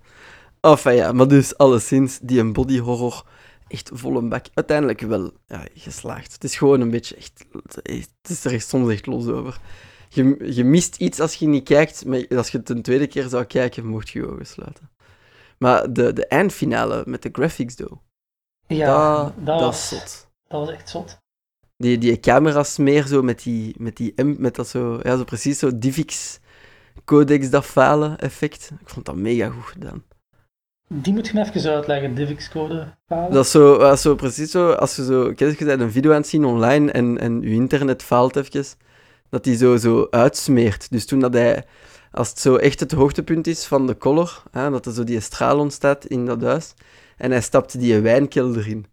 [0.61, 3.27] Enfin ja, maar dus alleszins, die een body horror
[3.69, 4.47] echt vol een bak.
[4.55, 6.33] Uiteindelijk wel ja, geslaagd.
[6.33, 7.45] Het is gewoon een beetje echt...
[7.83, 9.61] Het is er echt soms echt los over.
[10.09, 13.29] Je, je mist iets als je niet kijkt, maar als je het een tweede keer
[13.29, 14.91] zou kijken, mocht je je ogen sluiten.
[15.59, 18.03] Maar de, de eindfinale met de graphics, though,
[18.67, 20.29] Ja, dat, dat, dat was, zot.
[20.47, 21.19] dat was echt zot.
[21.77, 25.25] Die, die camera's meer zo met die, met die M, met dat zo, ja, zo
[25.25, 26.39] precies zo Divix
[27.05, 28.71] Codex da Fale effect.
[28.81, 30.05] Ik vond dat mega goed gedaan.
[30.89, 32.87] Die moet je me even uitleggen, DivX-code.
[33.09, 35.93] Dat is zo, dat is zo precies zo, als je zo, kijk, je bent een
[35.93, 38.65] video aan het zien online en, en je internet faalt even,
[39.31, 40.91] dat die zo, zo uitsmeert.
[40.91, 41.65] Dus toen dat hij,
[42.11, 45.21] als het zo echt het hoogtepunt is van de color, hè, dat er zo die
[45.21, 46.75] straal ontstaat in dat huis,
[47.17, 48.87] en hij stapt die wijnkelder in.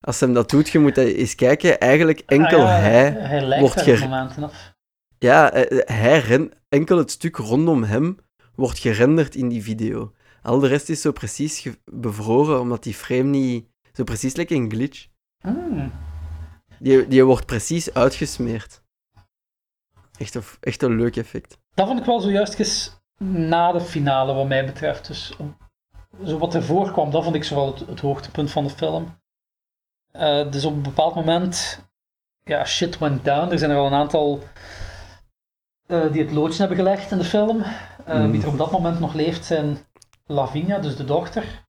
[0.00, 3.60] Als hem dat doet, je moet eens kijken, eigenlijk enkel Ah ja, hij Hij lijkt
[3.60, 4.72] wordt daar ger- op momenten af.
[5.18, 8.16] Ja, eh, eh, hij ren, enkel het stuk rondom hem
[8.54, 10.12] wordt gerenderd in die video.
[10.42, 13.66] Al de rest is zo precies bevroren, omdat die frame niet...
[13.92, 15.06] Zo precies lekker een glitch.
[15.40, 15.92] Hmm.
[16.78, 18.82] Die, die wordt precies uitgesmeerd.
[20.18, 21.58] Echt een, echt een leuk effect.
[21.74, 25.06] Dat vond ik wel zojuist eens na de finale, wat mij betreft.
[25.06, 25.56] Dus om-
[26.24, 29.18] zo wat ervoor kwam, dat vond ik zo wel het, het hoogtepunt van de film.
[30.12, 31.84] Eh, dus op een bepaald moment,
[32.44, 33.50] ja, shit went down.
[33.52, 34.42] Er zijn er al een aantal
[35.86, 37.62] eh, die het loodje hebben gelegd in de film.
[37.62, 38.30] Eh, Mm.
[38.30, 39.78] Wie er op dat moment nog leeft zijn
[40.26, 41.64] Lavinia, dus de dochter.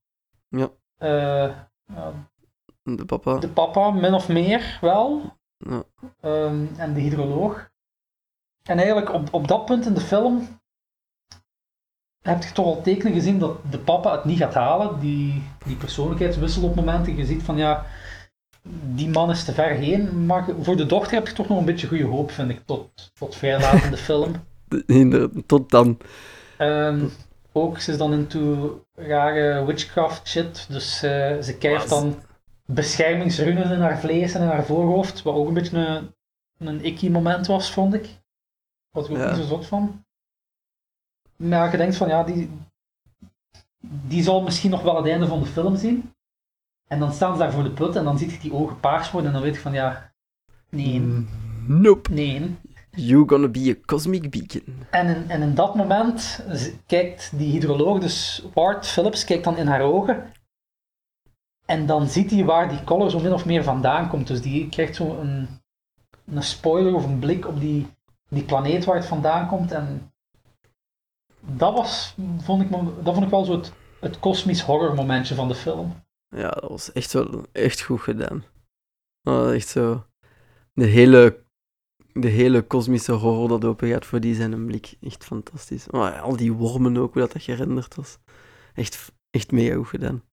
[0.49, 0.69] Ja.
[0.97, 1.55] Eh,
[1.93, 2.29] ja,
[2.83, 3.37] De papa.
[3.37, 5.37] de papa, min of meer wel.
[5.57, 5.83] Ja.
[6.21, 7.71] Ehm, en de hydroloog.
[8.63, 10.47] En eigenlijk op, op dat punt in de film
[12.21, 14.99] heb je toch al tekenen gezien dat de papa het niet gaat halen.
[14.99, 17.15] Die, die persoonlijkheidswissel op momenten.
[17.15, 17.85] Je ziet van ja,
[18.93, 20.25] die man is te ver heen.
[20.25, 23.11] Maar voor de dochter heb je toch nog een beetje goede hoop, vind ik, tot,
[23.13, 24.33] tot vrij laat in de film.
[25.45, 25.97] Tot dan.
[26.57, 27.07] Ehm,
[27.53, 30.65] ook, ze is dan into rare witchcraft shit.
[30.69, 32.21] Dus eh, ze krijgt dan
[32.65, 35.21] beschermingsrunen in haar vlees en in haar voorhoofd.
[35.21, 35.77] Wat ook een beetje
[36.57, 38.21] een, een icky moment was, vond ik.
[38.89, 39.27] Was ik ook Ja.
[39.27, 40.05] niet zo zot van.
[41.35, 42.49] Maar je denkt van ja, die,
[43.79, 46.13] die zal misschien nog wel het einde van de film zien.
[46.87, 49.11] En dan staan ze daar voor de put en dan ziet je die ogen paars
[49.11, 50.13] worden en dan weet je van ja,
[50.69, 51.25] nee.
[51.67, 52.11] Nope.
[52.11, 52.55] nee.
[52.95, 54.85] You gonna be a cosmic beacon.
[54.89, 56.45] En in, en in dat moment
[56.85, 60.31] kijkt die hydroloog, dus Ward Phillips, kijkt dan in haar ogen.
[61.65, 64.27] En dan ziet hij waar die color zo min of meer vandaan komt.
[64.27, 65.47] Dus die krijgt zo een,
[66.25, 67.87] een spoiler of een blik op die,
[68.29, 69.71] die planeet waar het vandaan komt.
[69.71, 70.13] En
[71.39, 72.71] dat, was, vond, ik,
[73.03, 75.93] dat vond ik wel zo het, het kosmisch horror momentje van de film.
[76.27, 78.43] Ja, dat was echt wel echt goed gedaan.
[79.53, 80.05] Echt zo.
[80.73, 81.42] De hele,
[82.13, 84.93] de hele kosmische horror dat open gaat voor die zijn een blik.
[85.01, 85.85] Echt fantastisch.
[85.91, 88.17] Ja, al die wormen ook, hoe dat, dat gerenderd was.
[88.73, 90.23] Echt, echt mega goed gedaan.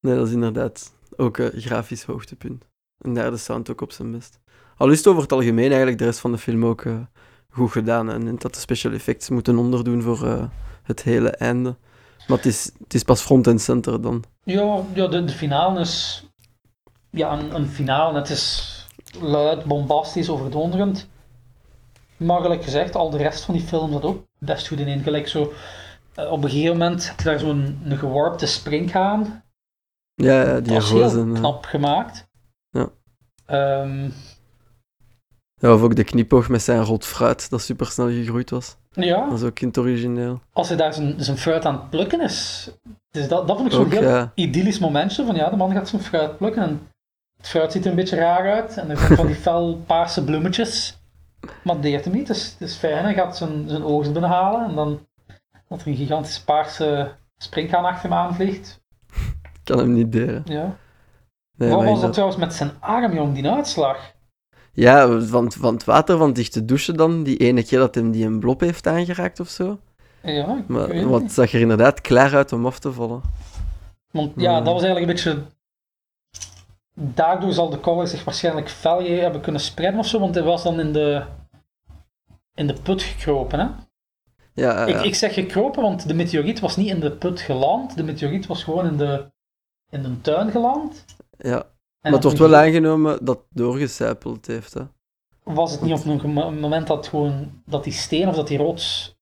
[0.00, 2.68] Nee, dat is inderdaad ook een grafisch hoogtepunt.
[2.98, 4.40] En daar de sound ook op zijn best.
[4.76, 7.00] Al is het over het algemeen eigenlijk de rest van de film ook eh,
[7.48, 8.10] goed gedaan.
[8.10, 10.44] En dat de special effects moeten onderdoen voor eh,
[10.82, 11.76] het hele einde.
[12.28, 14.24] Maar het is, het is pas front en center dan.
[14.42, 16.26] Ja, ja de, de finale is
[17.10, 18.18] ja, een, een finale.
[18.18, 18.79] Het is
[19.20, 21.08] luid, bombastisch, overdonderend.
[22.16, 25.02] Maar gelijk gezegd, al de rest van die film zat ook best goed in.
[25.02, 25.52] Gelijk zo,
[26.14, 29.42] eh, op een gegeven moment je daar zo'n een gewarpte springhaan.
[30.14, 32.28] Ja, ja Dat die was heel knap gemaakt.
[32.70, 32.88] Ja.
[33.46, 34.10] Ehm,
[35.54, 38.76] Ja, of ook de knipoog met zijn rood fruit dat super snel gegroeid was.
[38.90, 40.40] ja, Dat is ook in het origineel.
[40.52, 42.70] als hij daar zijn, zijn fruit aan het plukken is.
[43.10, 44.32] Dus dat, dat vond ik zo'n heel ja.
[44.34, 45.24] idyllisch momentje.
[45.24, 46.62] Van ja, de man gaat zijn fruit plukken.
[46.62, 46.88] En
[47.40, 48.76] het fruit ziet er een beetje raar uit.
[48.76, 50.98] En er zijn van die fel paarse bloemetjes.
[51.64, 52.26] Maar het deert hem niet.
[52.26, 53.04] Dus het is fijn.
[53.04, 54.68] Hij gaat zijn, zijn oogst binnenhalen.
[54.68, 55.06] En dan
[55.68, 58.80] dat er een gigantische paarse springhaan achter hem aanvliegt.
[59.64, 60.42] kan hem niet deren.
[60.44, 60.76] Ja.
[61.56, 64.12] Nee, maar was dat dat- trouwens met zijn arm, jong, die uitslag?
[64.72, 68.24] Ja, van, van het water van dichte douchen dan, die ene keer dat hem die
[68.26, 69.78] een blob heeft aangeraakt of zo.
[70.22, 71.32] Ja, ik Maar weet wat niet.
[71.32, 73.20] zag er inderdaad klaar uit om af te vallen.
[74.10, 75.42] Want ja, dat was eigenlijk een beetje...
[77.02, 80.62] Daardoor zal de collar zich waarschijnlijk fel hebben kunnen spreiden of zo, want hij was
[80.62, 81.24] dan in de,
[82.54, 83.66] in de put gekropen, hè?
[84.54, 87.96] Ja, Ik, zeg gekropen, want de meteoriet was niet in de put geland.
[87.96, 89.30] De meteoriet was gewoon in de,
[89.90, 91.04] in de tuin geland.
[91.38, 91.66] ja.
[92.00, 94.74] En Maar het wordt wel aangenomen dat het doorgecijpeld heeft.
[94.74, 94.82] Hè.
[95.42, 99.16] Was het niet op een moment dat, gewoon, dat die steen of dat die rots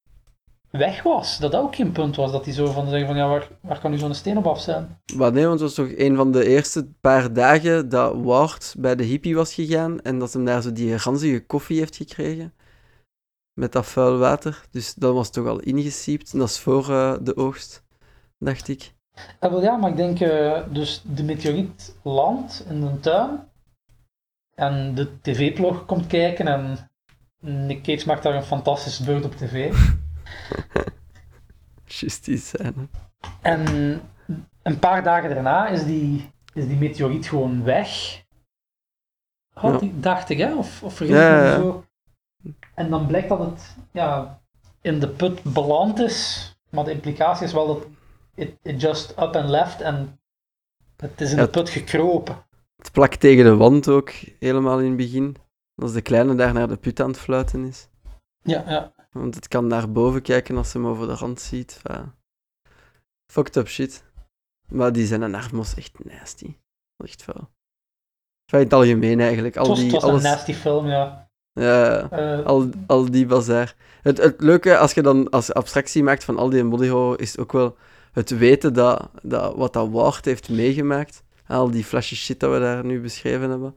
[0.70, 1.38] weg was?
[1.38, 3.80] Dat dat ook geen punt was, dat die zo van zeggen van ja, waar, waar
[3.80, 5.00] kan nu zo'n steen op af zijn?
[5.16, 8.96] Maar nee, want het was toch een van de eerste paar dagen dat Ward bij
[8.96, 12.54] de hippie was gegaan en dat hem daar zo die ranzige koffie heeft gekregen.
[13.52, 14.64] Met dat vuil water.
[14.70, 16.32] Dus dat was toch al ingesiept.
[16.32, 17.84] En dat is voor eh, de oogst,
[18.38, 18.92] dacht ik.
[19.38, 23.46] Ah, wel ja, maar ik denk, eh, dus de meteoriet landt in een tuin
[24.54, 26.90] en de tv-plog komt kijken en
[27.40, 29.74] Nick Cage maakt daar een fantastische beurt op tv.
[31.84, 32.88] Juist die scène.
[33.42, 33.64] En
[34.62, 38.22] een paar dagen daarna is die, is die meteoriet gewoon weg.
[39.54, 39.78] Had Ja.
[39.78, 40.54] die, dacht ik, hè?
[40.54, 41.84] Of, of vergis ik Ja, zo.
[42.74, 44.40] En dan blijkt dat het ja,
[44.80, 47.86] in de put beland is, maar de implicatie is wel dat
[48.34, 50.20] it, it just up and left en
[50.96, 52.46] het is in de put gekropen.
[52.76, 55.36] Het plakt tegen de wand ook, helemaal in het begin.
[55.74, 57.88] Als de kleine daar naar de put aan het fluiten is.
[58.42, 58.92] Ja, ja.
[59.10, 61.80] Want het kan naar boven kijken als ze hem over de rand ziet.
[61.82, 62.12] Enfin,
[63.32, 64.04] fucked up shit.
[64.68, 66.56] Maar die zijn een arm was echt nasty.
[67.04, 67.48] Echt vuil.
[68.44, 69.54] Enfin, in het algemeen eigenlijk.
[69.54, 71.30] Het Al was, het die, was alles, een nasty film, ja.
[71.52, 73.74] ja, Eh, al, al die bazaar.
[74.02, 77.20] Het, het leuke, als je dan als je abstractie maakt van al die body horror,
[77.20, 77.76] is ook wel
[78.12, 82.58] het weten dat, dat wat dat Ward heeft meegemaakt, al die flashes shit dat we
[82.58, 83.76] daar nu beschreven hebben,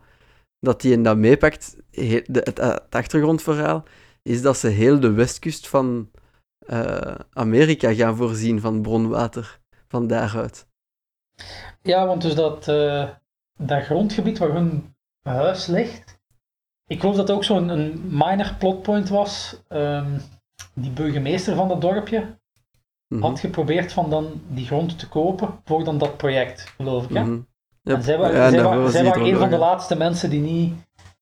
[0.59, 3.83] dat die en dat meepakt, he- de, het, het achtergrondverhaal,
[4.21, 6.11] is dat ze heel de westkust van
[6.59, 10.67] eh, Amerika gaan voorzien van bronwater, van daaruit.
[11.81, 13.09] Ja, want dus dat, eh,
[13.57, 16.19] dat grondgebied waar hun huis ligt,
[16.87, 19.61] ik geloof dat ook zo'n een minor plotpoint was.
[19.67, 20.19] Ehm,
[20.73, 22.39] die burgemeester van dat dorpje
[23.07, 27.15] Mhm, had geprobeerd van dan die grond te kopen voor dan dat project, geloof ik.
[27.15, 27.21] Hè?
[27.23, 27.31] mhm.
[27.31, 27.47] En
[27.83, 28.01] Yep.
[28.01, 30.73] zij, wa- Ja, en zij, wa- waren een van de laatste mensen die niet,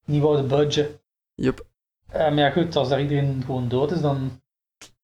[0.06, 1.00] niet wouden budgen.
[1.34, 1.68] Yep.
[2.12, 4.42] Maar ja goed, als daar iedereen gewoon dood is, dan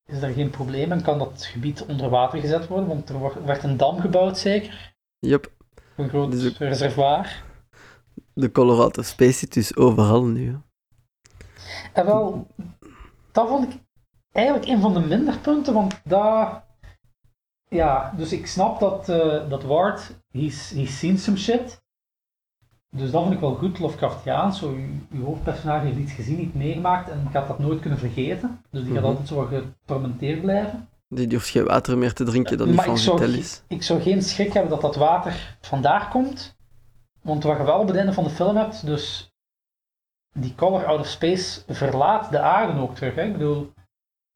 [0.05, 3.43] is er geen probleem en kan dat gebied onder water gezet worden, want er wordt-
[3.45, 5.51] werd een dam gebouwd zeker, Yep.
[5.97, 7.43] een groot Dus reservoir.
[8.33, 10.47] De Colorado Space zit dus overal nu.
[10.51, 10.57] hè.
[11.93, 12.47] En wel,
[13.31, 13.79] dat vond ik
[14.31, 16.63] eigenlijk een van de minderpunten, want daar...
[17.69, 21.81] Ja, dus ik snap dat, eh, dat Ward, he's, he's seen some shit.
[22.97, 24.59] Dus dat vond ik wel goed, Lovecraftiaans.
[24.59, 28.61] Zo, uw, uw hoofdpersonage heeft iets gezien, iets meegemaakt en gaat dat nooit kunnen vergeten.
[28.71, 29.09] Dus die gaat Mhm.
[29.09, 30.89] altijd zo getormenteerd blijven.
[31.09, 33.61] Die durft geen water meer te drinken niet maar van ge- is.
[33.67, 36.55] ik zou geen schrik hebben dat dat water vandaar komt.
[37.21, 39.33] Want wat je wel op het einde van de film hebt, dus
[40.33, 43.15] die color out of space verlaat de aarde ook terug.
[43.15, 43.23] Hè?
[43.23, 43.73] Ik bedoel,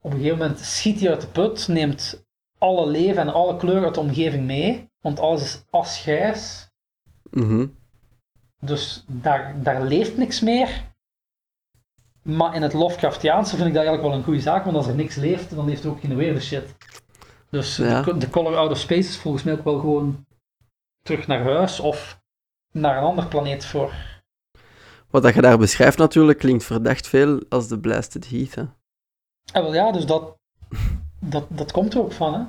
[0.01, 2.25] op een gegeven moment schiet hij uit de put, neemt
[2.57, 6.69] alle leven en alle kleur uit de omgeving mee, want alles is asgrijs.
[7.31, 7.67] Mhm.
[8.59, 10.87] Dus daar, daar leeft niks meer.
[12.21, 14.95] Maar in het Lovecraftiaanse vind ik dat eigenlijk wel een goede zaak, want als er
[14.95, 16.75] niks leeft, dan leeft er ook geen weirde shit.
[17.49, 18.01] Dus Ja.
[18.01, 20.25] de, de color out of space is volgens mij ook wel gewoon
[21.03, 22.21] terug naar huis of
[22.71, 23.93] naar een ander planeet voor.
[25.09, 28.55] Wat dat je daar beschrijft natuurlijk klinkt verdacht veel als de Blasted Heath.
[28.55, 28.63] Hè.
[29.53, 30.37] En wel ja, dus dat,
[31.19, 32.43] dat, dat komt er ook van, hè.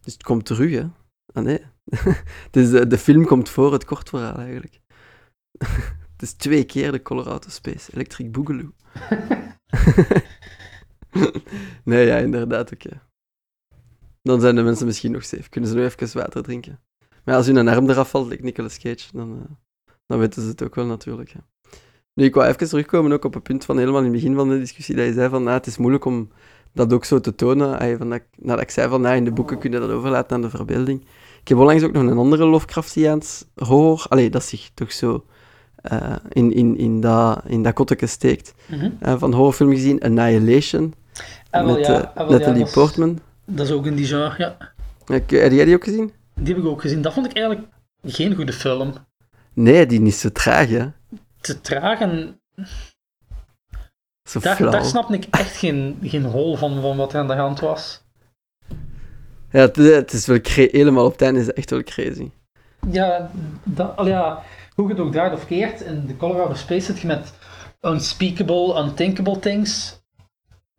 [0.00, 0.86] Dus het komt terug, hè?
[1.32, 1.64] Ah nee.
[2.50, 4.80] dus de, de film komt voor het kort verhaal eigenlijk.
[6.12, 8.72] het is twee keer de Colorado Space, Electric Boogaloo.
[11.84, 13.02] nee, ja, inderdaad, oké.
[14.22, 15.48] Dan zijn de mensen misschien nog safe.
[15.48, 16.80] Kunnen ze nog even water drinken.
[17.24, 19.54] Maar als hun een arm eraf valt, like Nicolas Cage, dan, eh,
[20.06, 21.30] dan weten ze het ook wel natuurlijk.
[21.30, 21.40] Hè.
[22.14, 24.48] Nu, ik wou even terugkomen ook op het punt van helemaal in het begin van
[24.48, 26.28] de discussie, dat je zei van, ah, het is moeilijk om
[26.72, 27.78] dat ook zo te tonen.
[27.78, 30.36] Ah, van dat, nadat ik zei van, ah, in de boeken kun je dat overlaten
[30.36, 31.00] aan de verbeelding.
[31.40, 35.24] Ik heb onlangs ook nog een andere Lovecraftiaans horror, allee, dat zich toch zo
[35.82, 38.54] eh, in, in, in, dat, in dat kotteke steekt,
[39.00, 40.94] eh, van horrorfilm gezien, Annihilation,
[41.50, 43.18] wel met ja, eh, ja, Natalie dat is- Portman.
[43.44, 44.56] Dat is ook in die genre, ja.
[45.06, 46.12] Heb jij die ook gezien?
[46.34, 47.02] Die heb ik ook gezien.
[47.02, 47.66] Dat vond ik eigenlijk
[48.04, 48.92] geen goede film.
[49.52, 50.86] Nee, die is zo traag, hè.
[51.40, 52.40] Te traag en
[54.28, 54.70] Zo daar, flauw.
[54.70, 58.02] daar snapte ik echt geen, geen hol van, van wat er aan de hand was.
[59.50, 62.30] Ja, het, het is wel helemaal op het einde is het echt wel crazy.
[62.90, 63.30] Ja,
[63.64, 64.42] dat, al ja,
[64.74, 67.32] hoe je het ook draait of keert, in de Colorado Space zit je met
[67.80, 70.00] unspeakable, unthinkable things.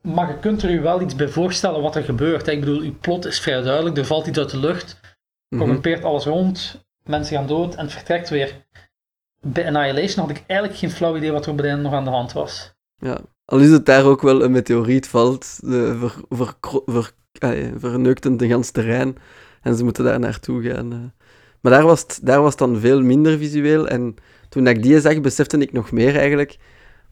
[0.02, 2.48] Maar je kunt er je wel iets bij voorstellen wat er gebeurt.
[2.48, 3.98] Ik bedoel, je plot is vrij duidelijk.
[3.98, 5.00] Er valt iets uit de lucht,
[5.50, 5.62] Mhm.
[5.62, 8.66] corrumpeert alles rond, mensen gaan dood en het vertrekt weer.
[9.42, 12.04] Bij Annihilation had ik eigenlijk geen flauw idee wat er op het einde nog aan
[12.04, 12.74] de hand was.
[12.96, 13.20] Ja.
[13.46, 16.54] Al is het daar ook wel een meteoriet valt, de ver, ver,
[16.86, 19.18] ver, eh, verneukt het gans terrein
[19.62, 21.14] en ze moeten daar naartoe gaan.
[21.64, 24.16] Maar daar was, het, daar was het dan veel minder visueel en
[24.50, 26.58] toen ik die zag, besefte ik nog meer eigenlijk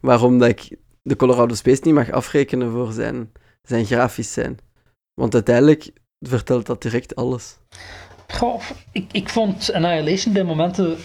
[0.00, 3.32] waarom dat ik de Colorado Space niet mag afrekenen voor zijn,
[3.62, 4.58] zijn grafisch zijn.
[5.14, 5.90] Want uiteindelijk
[6.20, 7.58] vertelt dat direct alles.
[8.28, 10.96] Goh, ik, ik vond Annihilation bij momenten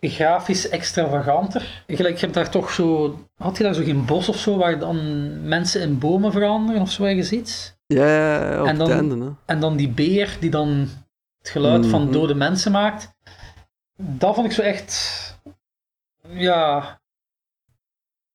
[0.00, 1.84] grafisch extravaganter.
[1.86, 3.18] Gelijk, je hebt daar toch zo...
[3.36, 4.98] Had je daar zo geen bos of zo, waar dan
[5.48, 7.74] mensen in bomen veranderen of zo ergens iets?
[7.86, 9.24] Ja, ja, ja, op En dan- het einde.
[9.24, 9.30] Hè.
[9.46, 10.88] En dan die beer die dan
[11.42, 12.12] het geluid van Mhm.
[12.12, 13.14] dode mensen maakt.
[13.96, 15.20] Dat vond ik zo echt.
[16.28, 17.00] Ja.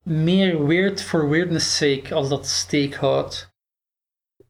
[0.03, 3.49] Meer weird for weirdness sake als dat steek houdt.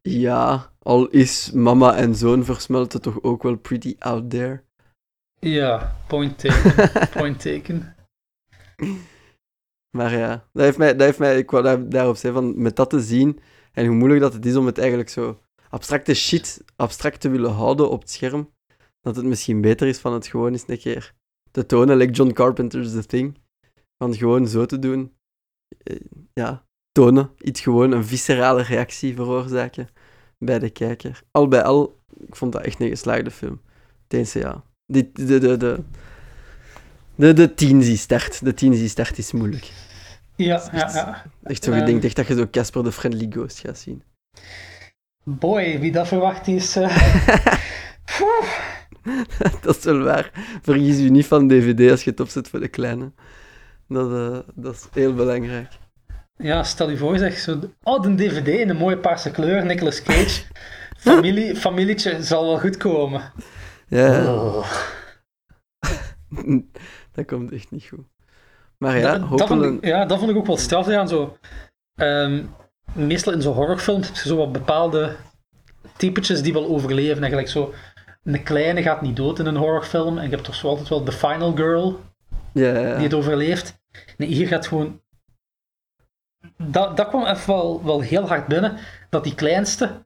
[0.02, 4.64] Ja, al is mama en zoon versmelten toch ook wel pretty out there.
[5.40, 7.10] Ja, point taken.
[7.10, 7.96] point taken.
[9.98, 12.76] Maar ja, dat heeft mij, dat heeft mij ik wou daar, daarop zeggen, van met
[12.76, 13.40] dat te zien
[13.72, 17.52] en hoe moeilijk dat het is om het eigenlijk zo abstracte shit abstract te willen
[17.52, 18.50] houden op het scherm,
[19.02, 21.14] dat het misschien beter is van het gewoon eens een keer
[21.52, 23.38] te tonen, like John Carpenter's The Thing.
[24.04, 25.14] Van gewoon zo te doen,
[25.84, 26.00] eh,
[26.34, 29.88] ja, tonen, iets gewoon, een viscerale reactie veroorzaken
[30.38, 31.22] bij de kijker.
[31.32, 33.62] Al bij al, ik vond dat echt een geslaagde film.
[34.08, 34.64] Tenminste, ja.
[34.86, 35.84] De, de, de, de,
[37.16, 38.46] de, de die start.
[38.46, 39.72] De die start is moeilijk.
[40.36, 41.26] Ja, ja, ja.
[41.44, 41.86] Echt zo, je Ehm.
[41.86, 44.04] denkt echt dat je zo Casper de Friendly Ghost gaat zien.
[45.30, 46.74] Boy, wie dat verwacht is.
[48.18, 48.50] poeh.
[49.62, 50.32] dat is wel waar.
[50.62, 53.12] Vergis je niet van DVD als je het opzet voor de kleine.
[53.88, 55.72] Dat, eh, dat is heel belangrijk.
[56.36, 57.60] Ja, stel je voor, zeg zo.
[57.84, 60.44] Oh, een DVD in een mooie paarse kleur, Nicolas Cage.
[60.98, 63.32] Familie, familietje zal wel goed komen.
[63.88, 64.72] Ja, Oh.
[67.16, 68.06] dat komt echt niet goed.
[68.78, 69.74] Maar ja, dat, dat vond hopelijk...
[69.74, 70.88] ik, ja, dat vond ik ook wel straf.
[70.88, 71.38] Ja, zo,
[71.96, 72.46] Ehm,
[72.94, 75.16] meestal in zo'n horrorfilms heb je zo wat bepaalde
[75.98, 77.18] typetjes die wel overleven.
[77.18, 77.74] Eigenlijk zo,
[78.24, 80.18] een kleine gaat niet dood in een horrorfilm.
[80.18, 82.00] En je hebt toch zo altijd wel de final girl
[82.54, 83.80] Ja, ja, die het overleeft.
[84.18, 85.02] Nee, hier gaat gewoon...
[86.58, 88.78] Dat, dat kwam even wel, wel heel hard binnen.
[89.10, 90.06] Dat die kleinste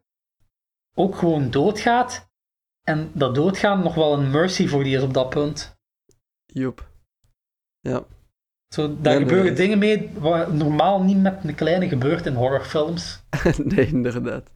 [0.94, 2.30] ook gewoon doodgaat.
[2.84, 5.78] En dat doodgaan nog wel een mercy voor die is op dat punt.
[6.46, 6.90] Joep.
[7.80, 8.04] Ja,
[8.74, 9.54] Zo, daar gebeuren nee.
[9.54, 13.22] dingen mee wat normaal niet met een kleine gebeurt in horrorfilms.
[13.64, 14.50] nee, inderdaad.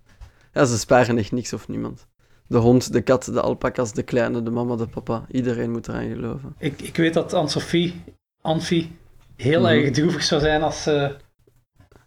[0.53, 2.07] Ja, ze sparen echt niks of niemand.
[2.47, 5.25] De hond, de kat, de alpakas, de kleine, de mama, de papa.
[5.31, 6.55] Iedereen moet eraan geloven.
[6.57, 8.01] Ik, ik weet dat Anne-Sophie,
[8.41, 8.97] Anfie,
[9.35, 9.69] heel Mhm.
[9.69, 11.15] erg droevig zou zijn als ze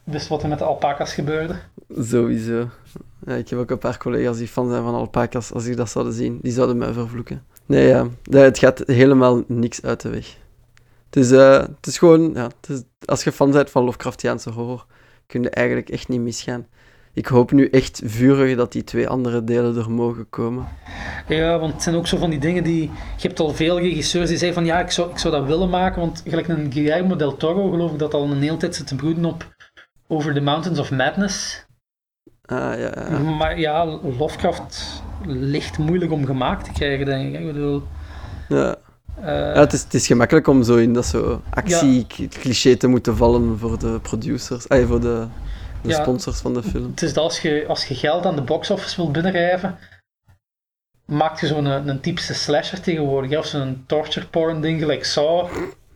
[0.05, 1.55] wist wat er met de alpakas gebeurde.
[1.99, 2.69] Sowieso.
[3.27, 5.53] Ja, ik heb ook een paar collega's die fan zijn van alpakas.
[5.53, 7.43] Als die dat zouden zien, die zouden mij vervloeken.
[7.67, 8.07] Nee, ja.
[8.31, 10.37] Het gaat helemaal niks uit de weg.
[11.11, 12.33] Het is, eh, het is gewoon...
[12.35, 14.87] Ja, het is, als je fan bent van Lovecraftiaanse horror,
[15.27, 16.67] kun je eigenlijk echt niet misgaan.
[17.13, 20.67] Ik hoop nu echt vurig dat die twee andere delen er mogen komen.
[21.29, 22.83] Ja, want het zijn ook zo van die dingen die...
[23.17, 25.71] Je hebt al veel regisseurs die zeggen van ja, ik zou, ik zou dat willen
[25.71, 28.87] maken, want gelijk een Guillermo del Toro geloof ik dat al een hele tijd zit
[28.87, 29.55] te broeden op
[30.07, 31.67] Over the Mountains of Madness.
[32.45, 33.19] Ah, ja, ja.
[33.19, 33.87] Maar ja,
[34.19, 37.41] Lovecraft ligt moeilijk om gemaakt te krijgen, denk ik.
[37.41, 37.83] Ik bedoel...
[38.49, 38.77] ja.
[39.23, 43.17] Eh, Ja, het, is, het is gemakkelijk om zo in dat zo actie-cliché te moeten
[43.17, 45.27] vallen voor de producers, ah, voor de,
[45.83, 46.03] de Ja.
[46.03, 46.91] sponsors van de film.
[46.91, 49.79] Het is dat als je, als je geld aan de box-office wilt binnenrijven,
[51.05, 55.05] maak je zo'n een, een typische slasher tegenwoordig, hè, of zo'n torture porn ding gelijk
[55.05, 55.49] Saw.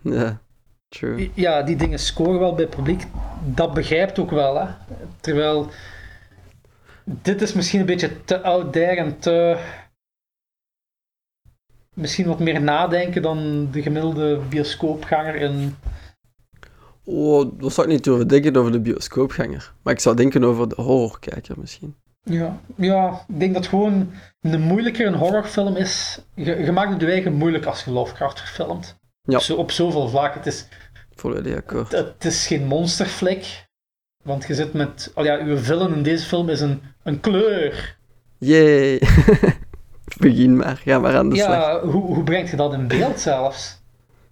[0.02, 0.40] Ja,
[0.88, 1.30] true.
[1.34, 3.06] Ja, die dingen scoren wel bij het publiek.
[3.44, 4.66] Dat begrijpt ook wel, hè.
[5.20, 5.70] Terwijl,
[7.04, 9.56] dit is misschien een beetje te out there en te...
[11.94, 15.76] Misschien wat meer nadenken dan de gemiddelde bioscoopganger in...
[17.04, 19.72] Oh, dat zou ik niet over denken over de bioscoopganger.
[19.82, 21.94] Maar ik zou denken over de horrorkijker misschien.
[22.24, 26.20] Ja, ja, ik denk dat gewoon een moeilijker een horrorfilm is.
[26.34, 28.96] Je, je maakt het je eigen moeilijk als je Lovecraft verfilmt.
[29.22, 29.38] Ja.
[29.38, 30.38] Zo, op zoveel vlakken.
[30.38, 30.66] Het is,
[31.14, 31.92] Volledig akkoord.
[31.92, 33.66] het is geen monsterflik.
[34.24, 35.12] Want je zit met...
[35.14, 37.96] Oh ja, uw villain in deze film is een, een kleur.
[38.38, 39.00] Yay!
[40.18, 41.48] Begin maar, ga maar aan de slag.
[41.48, 43.80] Ja, hoe, hoe brengt je dat in beeld zelfs?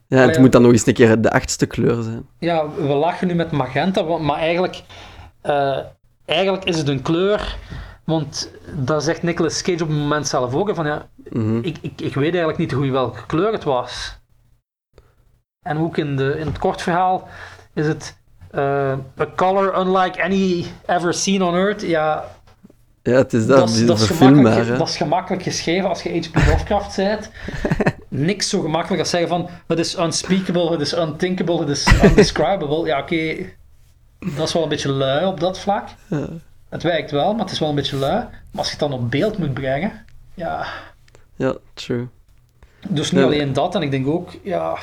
[0.07, 2.27] Ja, het Allee, moet dan nog eens een keer de achtste kleur zijn.
[2.39, 4.83] Ja, we lachen nu met magenta, maar eigenlijk,
[5.41, 5.79] eh,
[6.25, 7.57] eigenlijk is het een kleur.
[8.05, 10.75] Want dat zegt Nicolas Cage op het moment zelf ook.
[10.75, 11.57] Van, ja, Mhm.
[11.57, 14.19] ik, ik, ik weet eigenlijk niet goed welke kleur het was.
[15.63, 17.29] En ook in, de, in het kort verhaal
[17.75, 18.19] is het
[18.51, 21.83] eh, a color unlike any ever seen on earth.
[21.83, 22.25] Ja,
[23.03, 26.35] Ja, het is dat, dat, is, dat, gemakkelijk, dat is gemakkelijk geschreven als je H.P.
[26.35, 27.31] Lovecraft bent.
[28.09, 32.87] Niks zo gemakkelijk als zeggen van het is unspeakable, het is unthinkable, het is undescribable.
[32.87, 33.37] Ja, oké,
[34.37, 35.89] dat is wel een beetje lui op dat vlak.
[36.07, 36.29] Ja.
[36.69, 38.15] Het werkt wel, maar het is wel een beetje lui.
[38.25, 40.67] Maar als je het dan op beeld moet brengen, ja,
[41.37, 42.09] Ja, true.
[42.89, 43.27] dus niet Ja.
[43.27, 44.77] alleen dat, en ik denk ook, ja,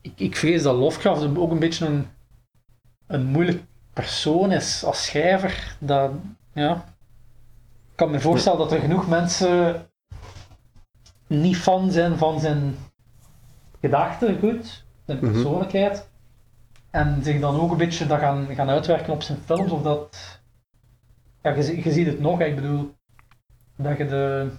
[0.00, 2.06] ik, ik vrees dat Lovecraft ook een beetje een,
[3.06, 3.62] een moeilijk
[3.92, 5.76] persoon is als schrijver.
[5.78, 6.10] Dat,
[6.58, 6.74] ja,
[7.90, 9.82] ik kan me voorstellen dat er genoeg mensen
[11.26, 12.76] niet fan zijn van zijn
[13.80, 15.32] gedachtegoed, zijn Mhm.
[15.32, 16.08] persoonlijkheid,
[16.90, 20.40] en zich dan ook een beetje dat gaan, gaan uitwerken op zijn films, of dat...
[21.42, 22.94] Ja, je, je ziet het nog, ik bedoel,
[23.76, 24.50] dat je de,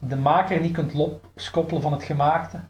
[0.00, 2.60] de maker niet kunt loskoppelen van het gemaakte.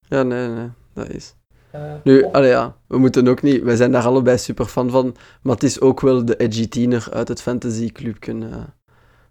[0.00, 1.34] Ja, nee, nee, dat is.
[1.70, 3.62] Eh, Nu, oh, allee, ja, we moeten ook niet...
[3.62, 7.08] Wij zijn daar allebei super fan van, maar het is ook wel de edgy tiener
[7.12, 8.56] uit het fantasyclubje eh,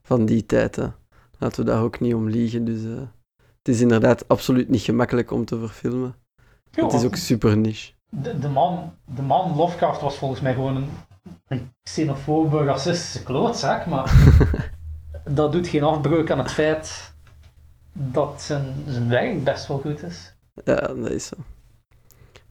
[0.03, 0.75] van die tijd.
[0.75, 0.88] hè.
[1.39, 2.65] Laten we daar ook niet om liegen.
[2.65, 2.91] Dus eh,
[3.57, 6.15] het is inderdaad absoluut niet gemakkelijk om te verfilmen.
[6.71, 7.91] Het is ook super niche.
[8.09, 10.89] de, de, man, de man Lovecraft was volgens mij gewoon een,
[11.47, 14.13] een xenofobe, racistische klootzak, maar
[15.29, 17.13] dat doet geen afbreuk aan het feit
[17.93, 20.36] dat zijn, zijn werk best wel goed is.
[20.65, 21.36] Ja, dat is zo.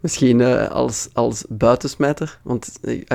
[0.04, 3.08] Misschien eh, als, als buitensmijter, want eh, ik,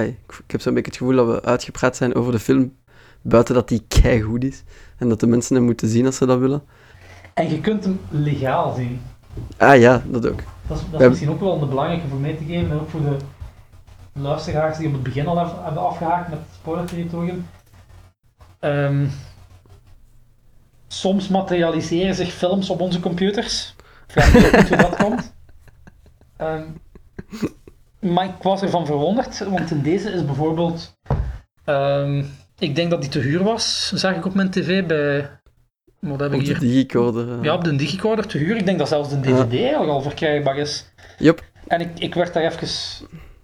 [0.45, 2.75] ik heb zo'n beetje het gevoel dat we uitgepraat zijn over de film,
[3.21, 4.63] buiten dat die keigoed is,
[4.97, 6.63] en dat de mensen hem moeten zien als ze dat willen.
[7.33, 9.01] En je kunt hem legaal zien.
[9.57, 10.35] Ah ja, dat ook.
[10.37, 12.79] Dat is, dat is hebben- misschien ook wel een belangrijke voor mee te geven, en
[12.79, 13.17] ook voor de
[14.13, 17.47] luisteraars die op het begin al hebben afgehaakt met het spoilerterritorium.
[18.59, 19.05] Ehm,
[20.87, 23.75] soms materialiseren zich films op onze computers.
[24.07, 25.37] Ik vraag me ook hoe dat komt.
[26.39, 26.63] Ehm,
[27.99, 30.97] maar ik was ervan verwonderd, want in deze is bijvoorbeeld...
[31.65, 32.23] ehm,
[32.59, 35.29] ik denk dat die te huur was, zag ik op mijn tv bij...
[35.99, 36.59] Wat heb ik Op de hier?
[36.59, 37.37] digicorder.
[37.37, 37.43] eh.
[37.43, 38.55] Ja, op de digicorder te huur.
[38.57, 40.85] Ik denk dat zelfs de DVD al verkrijgbaar is.
[41.17, 41.43] Yup.
[41.67, 42.67] En ik, ik werd daar even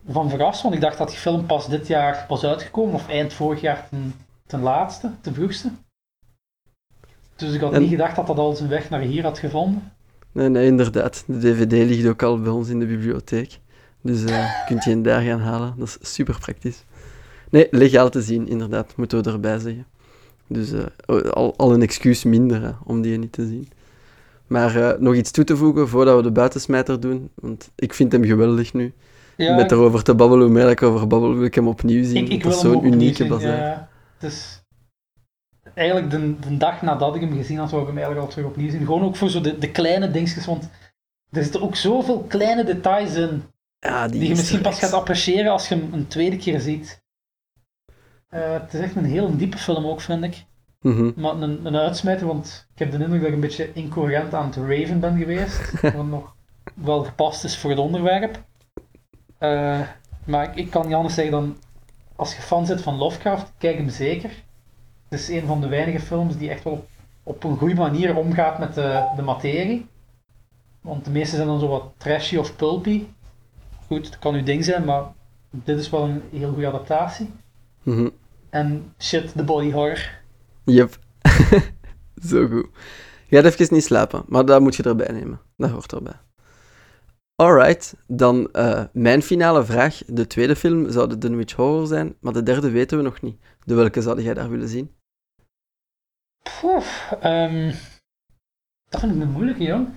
[0.10, 3.34] van verrast, want ik dacht dat die film pas dit jaar was uitgekomen, of eind
[3.34, 4.14] vorig jaar ten,
[4.48, 5.72] ten laatste, ten vroegste.
[7.36, 9.91] Dus ik had En- niet gedacht dat dat al zijn weg naar hier had gevonden.
[10.36, 11.23] Nee, nee, inderdaad.
[11.27, 13.59] De DVD ligt ook al bij ons in de bibliotheek.
[14.01, 15.73] Dus eh kunt je hem daar gaan halen.
[15.77, 16.83] Dat is super praktisch.
[17.49, 19.86] Nee, legaal te zien, inderdaad, moeten we erbij zeggen.
[20.47, 23.69] Dus eh, al, al een excuus minder hè, om die niet te zien.
[24.47, 27.29] Maar eh, nog iets toe te voegen voordat we de buitensmijter doen.
[27.36, 28.93] Want ik vind hem geweldig nu.
[29.38, 32.25] Ja, Met erover te babbelen, hoe meer ik erover babbel, wil ik hem opnieuw zien.
[32.25, 33.57] ik, ik is zo'n unieke bazaar.
[33.57, 34.55] Ja, het is
[35.74, 38.49] eigenlijk de, de dag nadat ik hem gezien had, wou ik hem eigenlijk al terug
[38.49, 38.86] opnieuw zien.
[38.86, 40.70] Gewoon ook voor zo de, de kleine dingetjes, want
[41.32, 43.43] er zitten ook zoveel kleine details in.
[43.80, 46.59] Ja, die, Die je is misschien pas gaat appreciëren als je hem een tweede keer
[46.59, 47.03] ziet.
[48.28, 50.45] Eh, het is echt een heel diepe film ook, vind ik.
[50.82, 51.11] Mhm.
[51.16, 54.45] Maar een, een uitsmijter, want ik heb de indruk dat ik een beetje incoherent aan
[54.45, 55.82] het raven ben geweest.
[55.82, 56.36] wat nog
[56.74, 58.43] wel gepast is voor het onderwerp.
[59.38, 59.82] Eh,
[60.26, 61.57] maar ik, ik kan niet anders zeggen dan,
[62.16, 64.32] als je fan zit van Lovecraft, kijk hem zeker.
[65.10, 66.88] Het is een van de weinige films die echt wel op,
[67.24, 69.88] op een goede manier omgaat met de, de materie.
[70.82, 73.06] Want de meeste zijn dan zo wat trashy of pulpy.
[73.88, 75.03] Goed, het kan uw ding zijn, maar
[75.49, 77.30] dit is wel een heel goede adaptatie.
[77.84, 78.10] Mhm.
[78.49, 80.10] En shit, de body horror.
[80.64, 80.97] Yep.
[82.30, 82.68] Zo goed.
[83.28, 85.41] Je gaat even niet slapen, maar dat moet je erbij nemen.
[85.58, 86.20] Dat hoort erbij.
[87.36, 90.01] Alright, dan eh, mijn finale vraag.
[90.05, 93.39] De tweede film zou de Dunwich Horror zijn, maar de derde weten we nog niet.
[93.63, 94.95] De welke zou jij daar willen zien?
[96.61, 97.73] Poef, ehm,
[98.89, 99.88] dat vind ik een moeilijke, jong.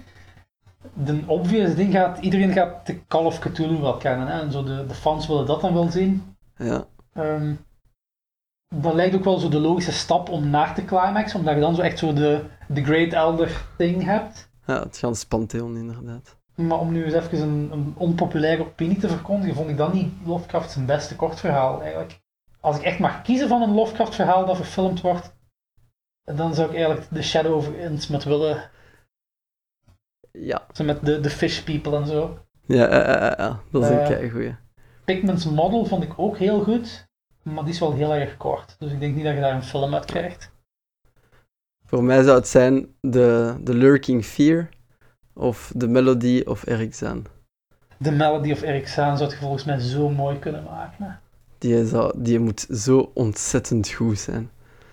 [0.94, 4.40] De obvious ding gaat, iedereen gaat de Call of Cthulhu wel kennen, hè?
[4.40, 6.36] en zo de, de fans willen dat dan wel zien.
[6.56, 7.54] Ja, Ehm,
[8.74, 11.74] dat lijkt ook wel zo de logische stap om naar de climax, omdat je dan
[11.74, 14.50] zo echt zo de, de Great Elder thing hebt.
[14.66, 16.37] ja het Gans Pantheon inderdaad.
[16.58, 20.12] Maar om nu eens even een, een onpopulaire opinie te verkondigen, vond ik dat niet
[20.24, 22.20] Lovecraft zijn beste kortverhaal eigenlijk.
[22.60, 25.36] Als ik echt mag kiezen van een Lovecraft verhaal dat verfilmd wordt,
[26.24, 28.70] dan zou ik eigenlijk The Shadow of Innsmouth willen
[30.32, 32.38] Ja, Zo met de, de fish people en zo.
[32.66, 33.60] ja, ja, ja, ja, ja.
[33.70, 34.56] dat is een Eh, keigoeie.
[35.04, 37.08] Pigment's Model vond ik ook heel goed,
[37.42, 38.76] maar die is wel heel erg kort.
[38.78, 40.50] Dus ik denk niet dat je daar een film uit krijgt.
[41.84, 44.68] Voor mij zou het zijn The, the Lurking Fear
[45.38, 47.26] of The Melody of Eric Zahn.
[48.02, 51.04] The Melody of Eric Zahn zou het volgens mij zo mooi kunnen maken.
[51.04, 51.10] hè.
[51.58, 54.50] Die, zou, die moet zo ontzettend goed zijn.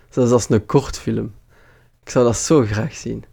[0.09, 1.33] Zelfs als een kortfilm.
[2.03, 3.23] Ik zou dat zo graag zien.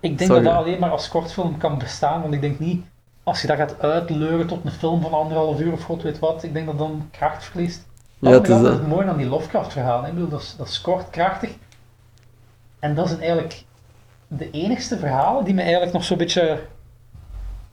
[0.00, 0.44] Ik denk Sorry.
[0.44, 2.84] dat dat alleen maar als kortfilm kan bestaan, want ik denk niet,
[3.22, 6.42] als je dat gaat uitleuren tot een film van anderhalf uur of god weet wat,
[6.42, 7.86] ik denk dat dan kracht verliest.
[8.18, 8.86] Ja, Dat het is is dat.
[8.86, 10.08] mooi aan die Lovecraft verhalen.
[10.08, 11.50] Ik bedoel, dat is, dat is kort, krachtig.
[12.78, 13.64] En dat zijn eigenlijk
[14.28, 16.60] de enigste verhalen die me eigenlijk nog zo'n beetje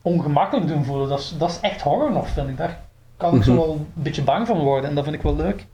[0.01, 1.10] ongemakkelijk doen voelen.
[1.10, 2.58] Dat is, dat is echt horror nog, vind ik.
[2.58, 2.80] Daar
[3.18, 3.60] kan ik zo Mhm.
[3.62, 5.66] wel een beetje bang van worden en dat vind ik wel leuk.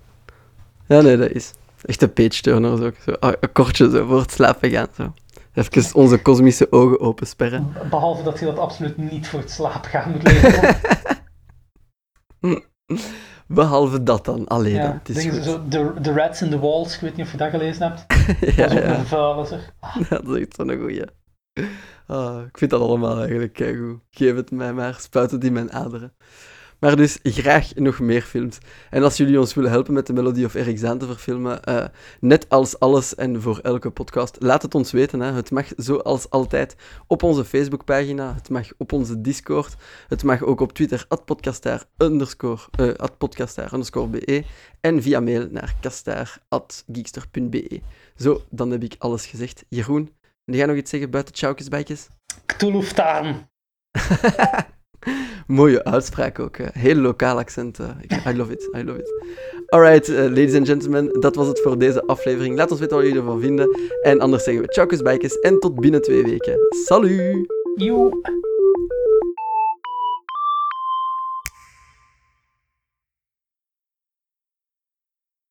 [0.88, 1.54] Ja, nee, dat is.
[1.86, 2.96] Echt een page turner ook.
[3.06, 4.88] Zo, ah, een kortje zo voor het slapen gaan.
[4.96, 5.14] Zo.
[5.54, 7.74] Even onze kosmische ogen opensperren.
[7.90, 10.76] Behalve dat je dat absoluut niet voor het slapen gaan moet lezen.
[13.52, 14.48] Behalve dat dan.
[14.48, 14.82] Allee, dan.
[14.84, 15.44] ja, Het is goed.
[15.44, 18.06] zo, the, the Rats in the Walls, ik weet niet of je dat gelezen hebt.
[18.56, 18.98] ja, Dat is ook ja.
[18.98, 19.74] een vuile, zeg.
[20.10, 21.04] Ja, dat is echt zo'n goeie.
[22.08, 24.00] Ah, ik vind dat allemaal eigenlijk keigoed.
[24.12, 26.14] Geef het mij maar, spuit het in mijn aderen.
[26.80, 28.58] Maar dus graag nog meer films.
[28.90, 31.86] En als jullie ons willen helpen met de Melody of Eric Zaan te verfilmen, uh,
[32.20, 35.20] net als alles en voor elke podcast, laat het ons weten.
[35.20, 35.32] Hè.
[35.32, 36.76] Het mag zoals altijd
[37.08, 39.76] op onze Facebookpagina, het mag op onze Discord,
[40.08, 44.44] het mag ook op Twitter, podcastaar underscore, uh, podcastaar underscore be,
[44.82, 47.82] en via mail naar kastaar.geekster.be.
[48.16, 49.66] Zo, dan heb ik alles gezegd.
[49.70, 50.10] Jeroen,
[50.46, 52.08] wil jij nog iets zeggen buiten tjaukjes, bijtjes?
[52.46, 53.50] Cthulhu-taan.
[55.48, 56.58] Mooie uitspraak ook.
[56.58, 57.80] Heel lokaal accent.
[58.28, 58.70] I love it.
[58.76, 59.12] I love it.
[59.70, 62.58] Alright, uh, ladies and gentlemen, dat was het voor deze aflevering.
[62.58, 63.80] Laat ons weten wat jullie ervan vinden.
[64.02, 66.58] En anders zeggen we tjaukjes, bijkjes en tot binnen twee weken.
[66.86, 68.48] Salut!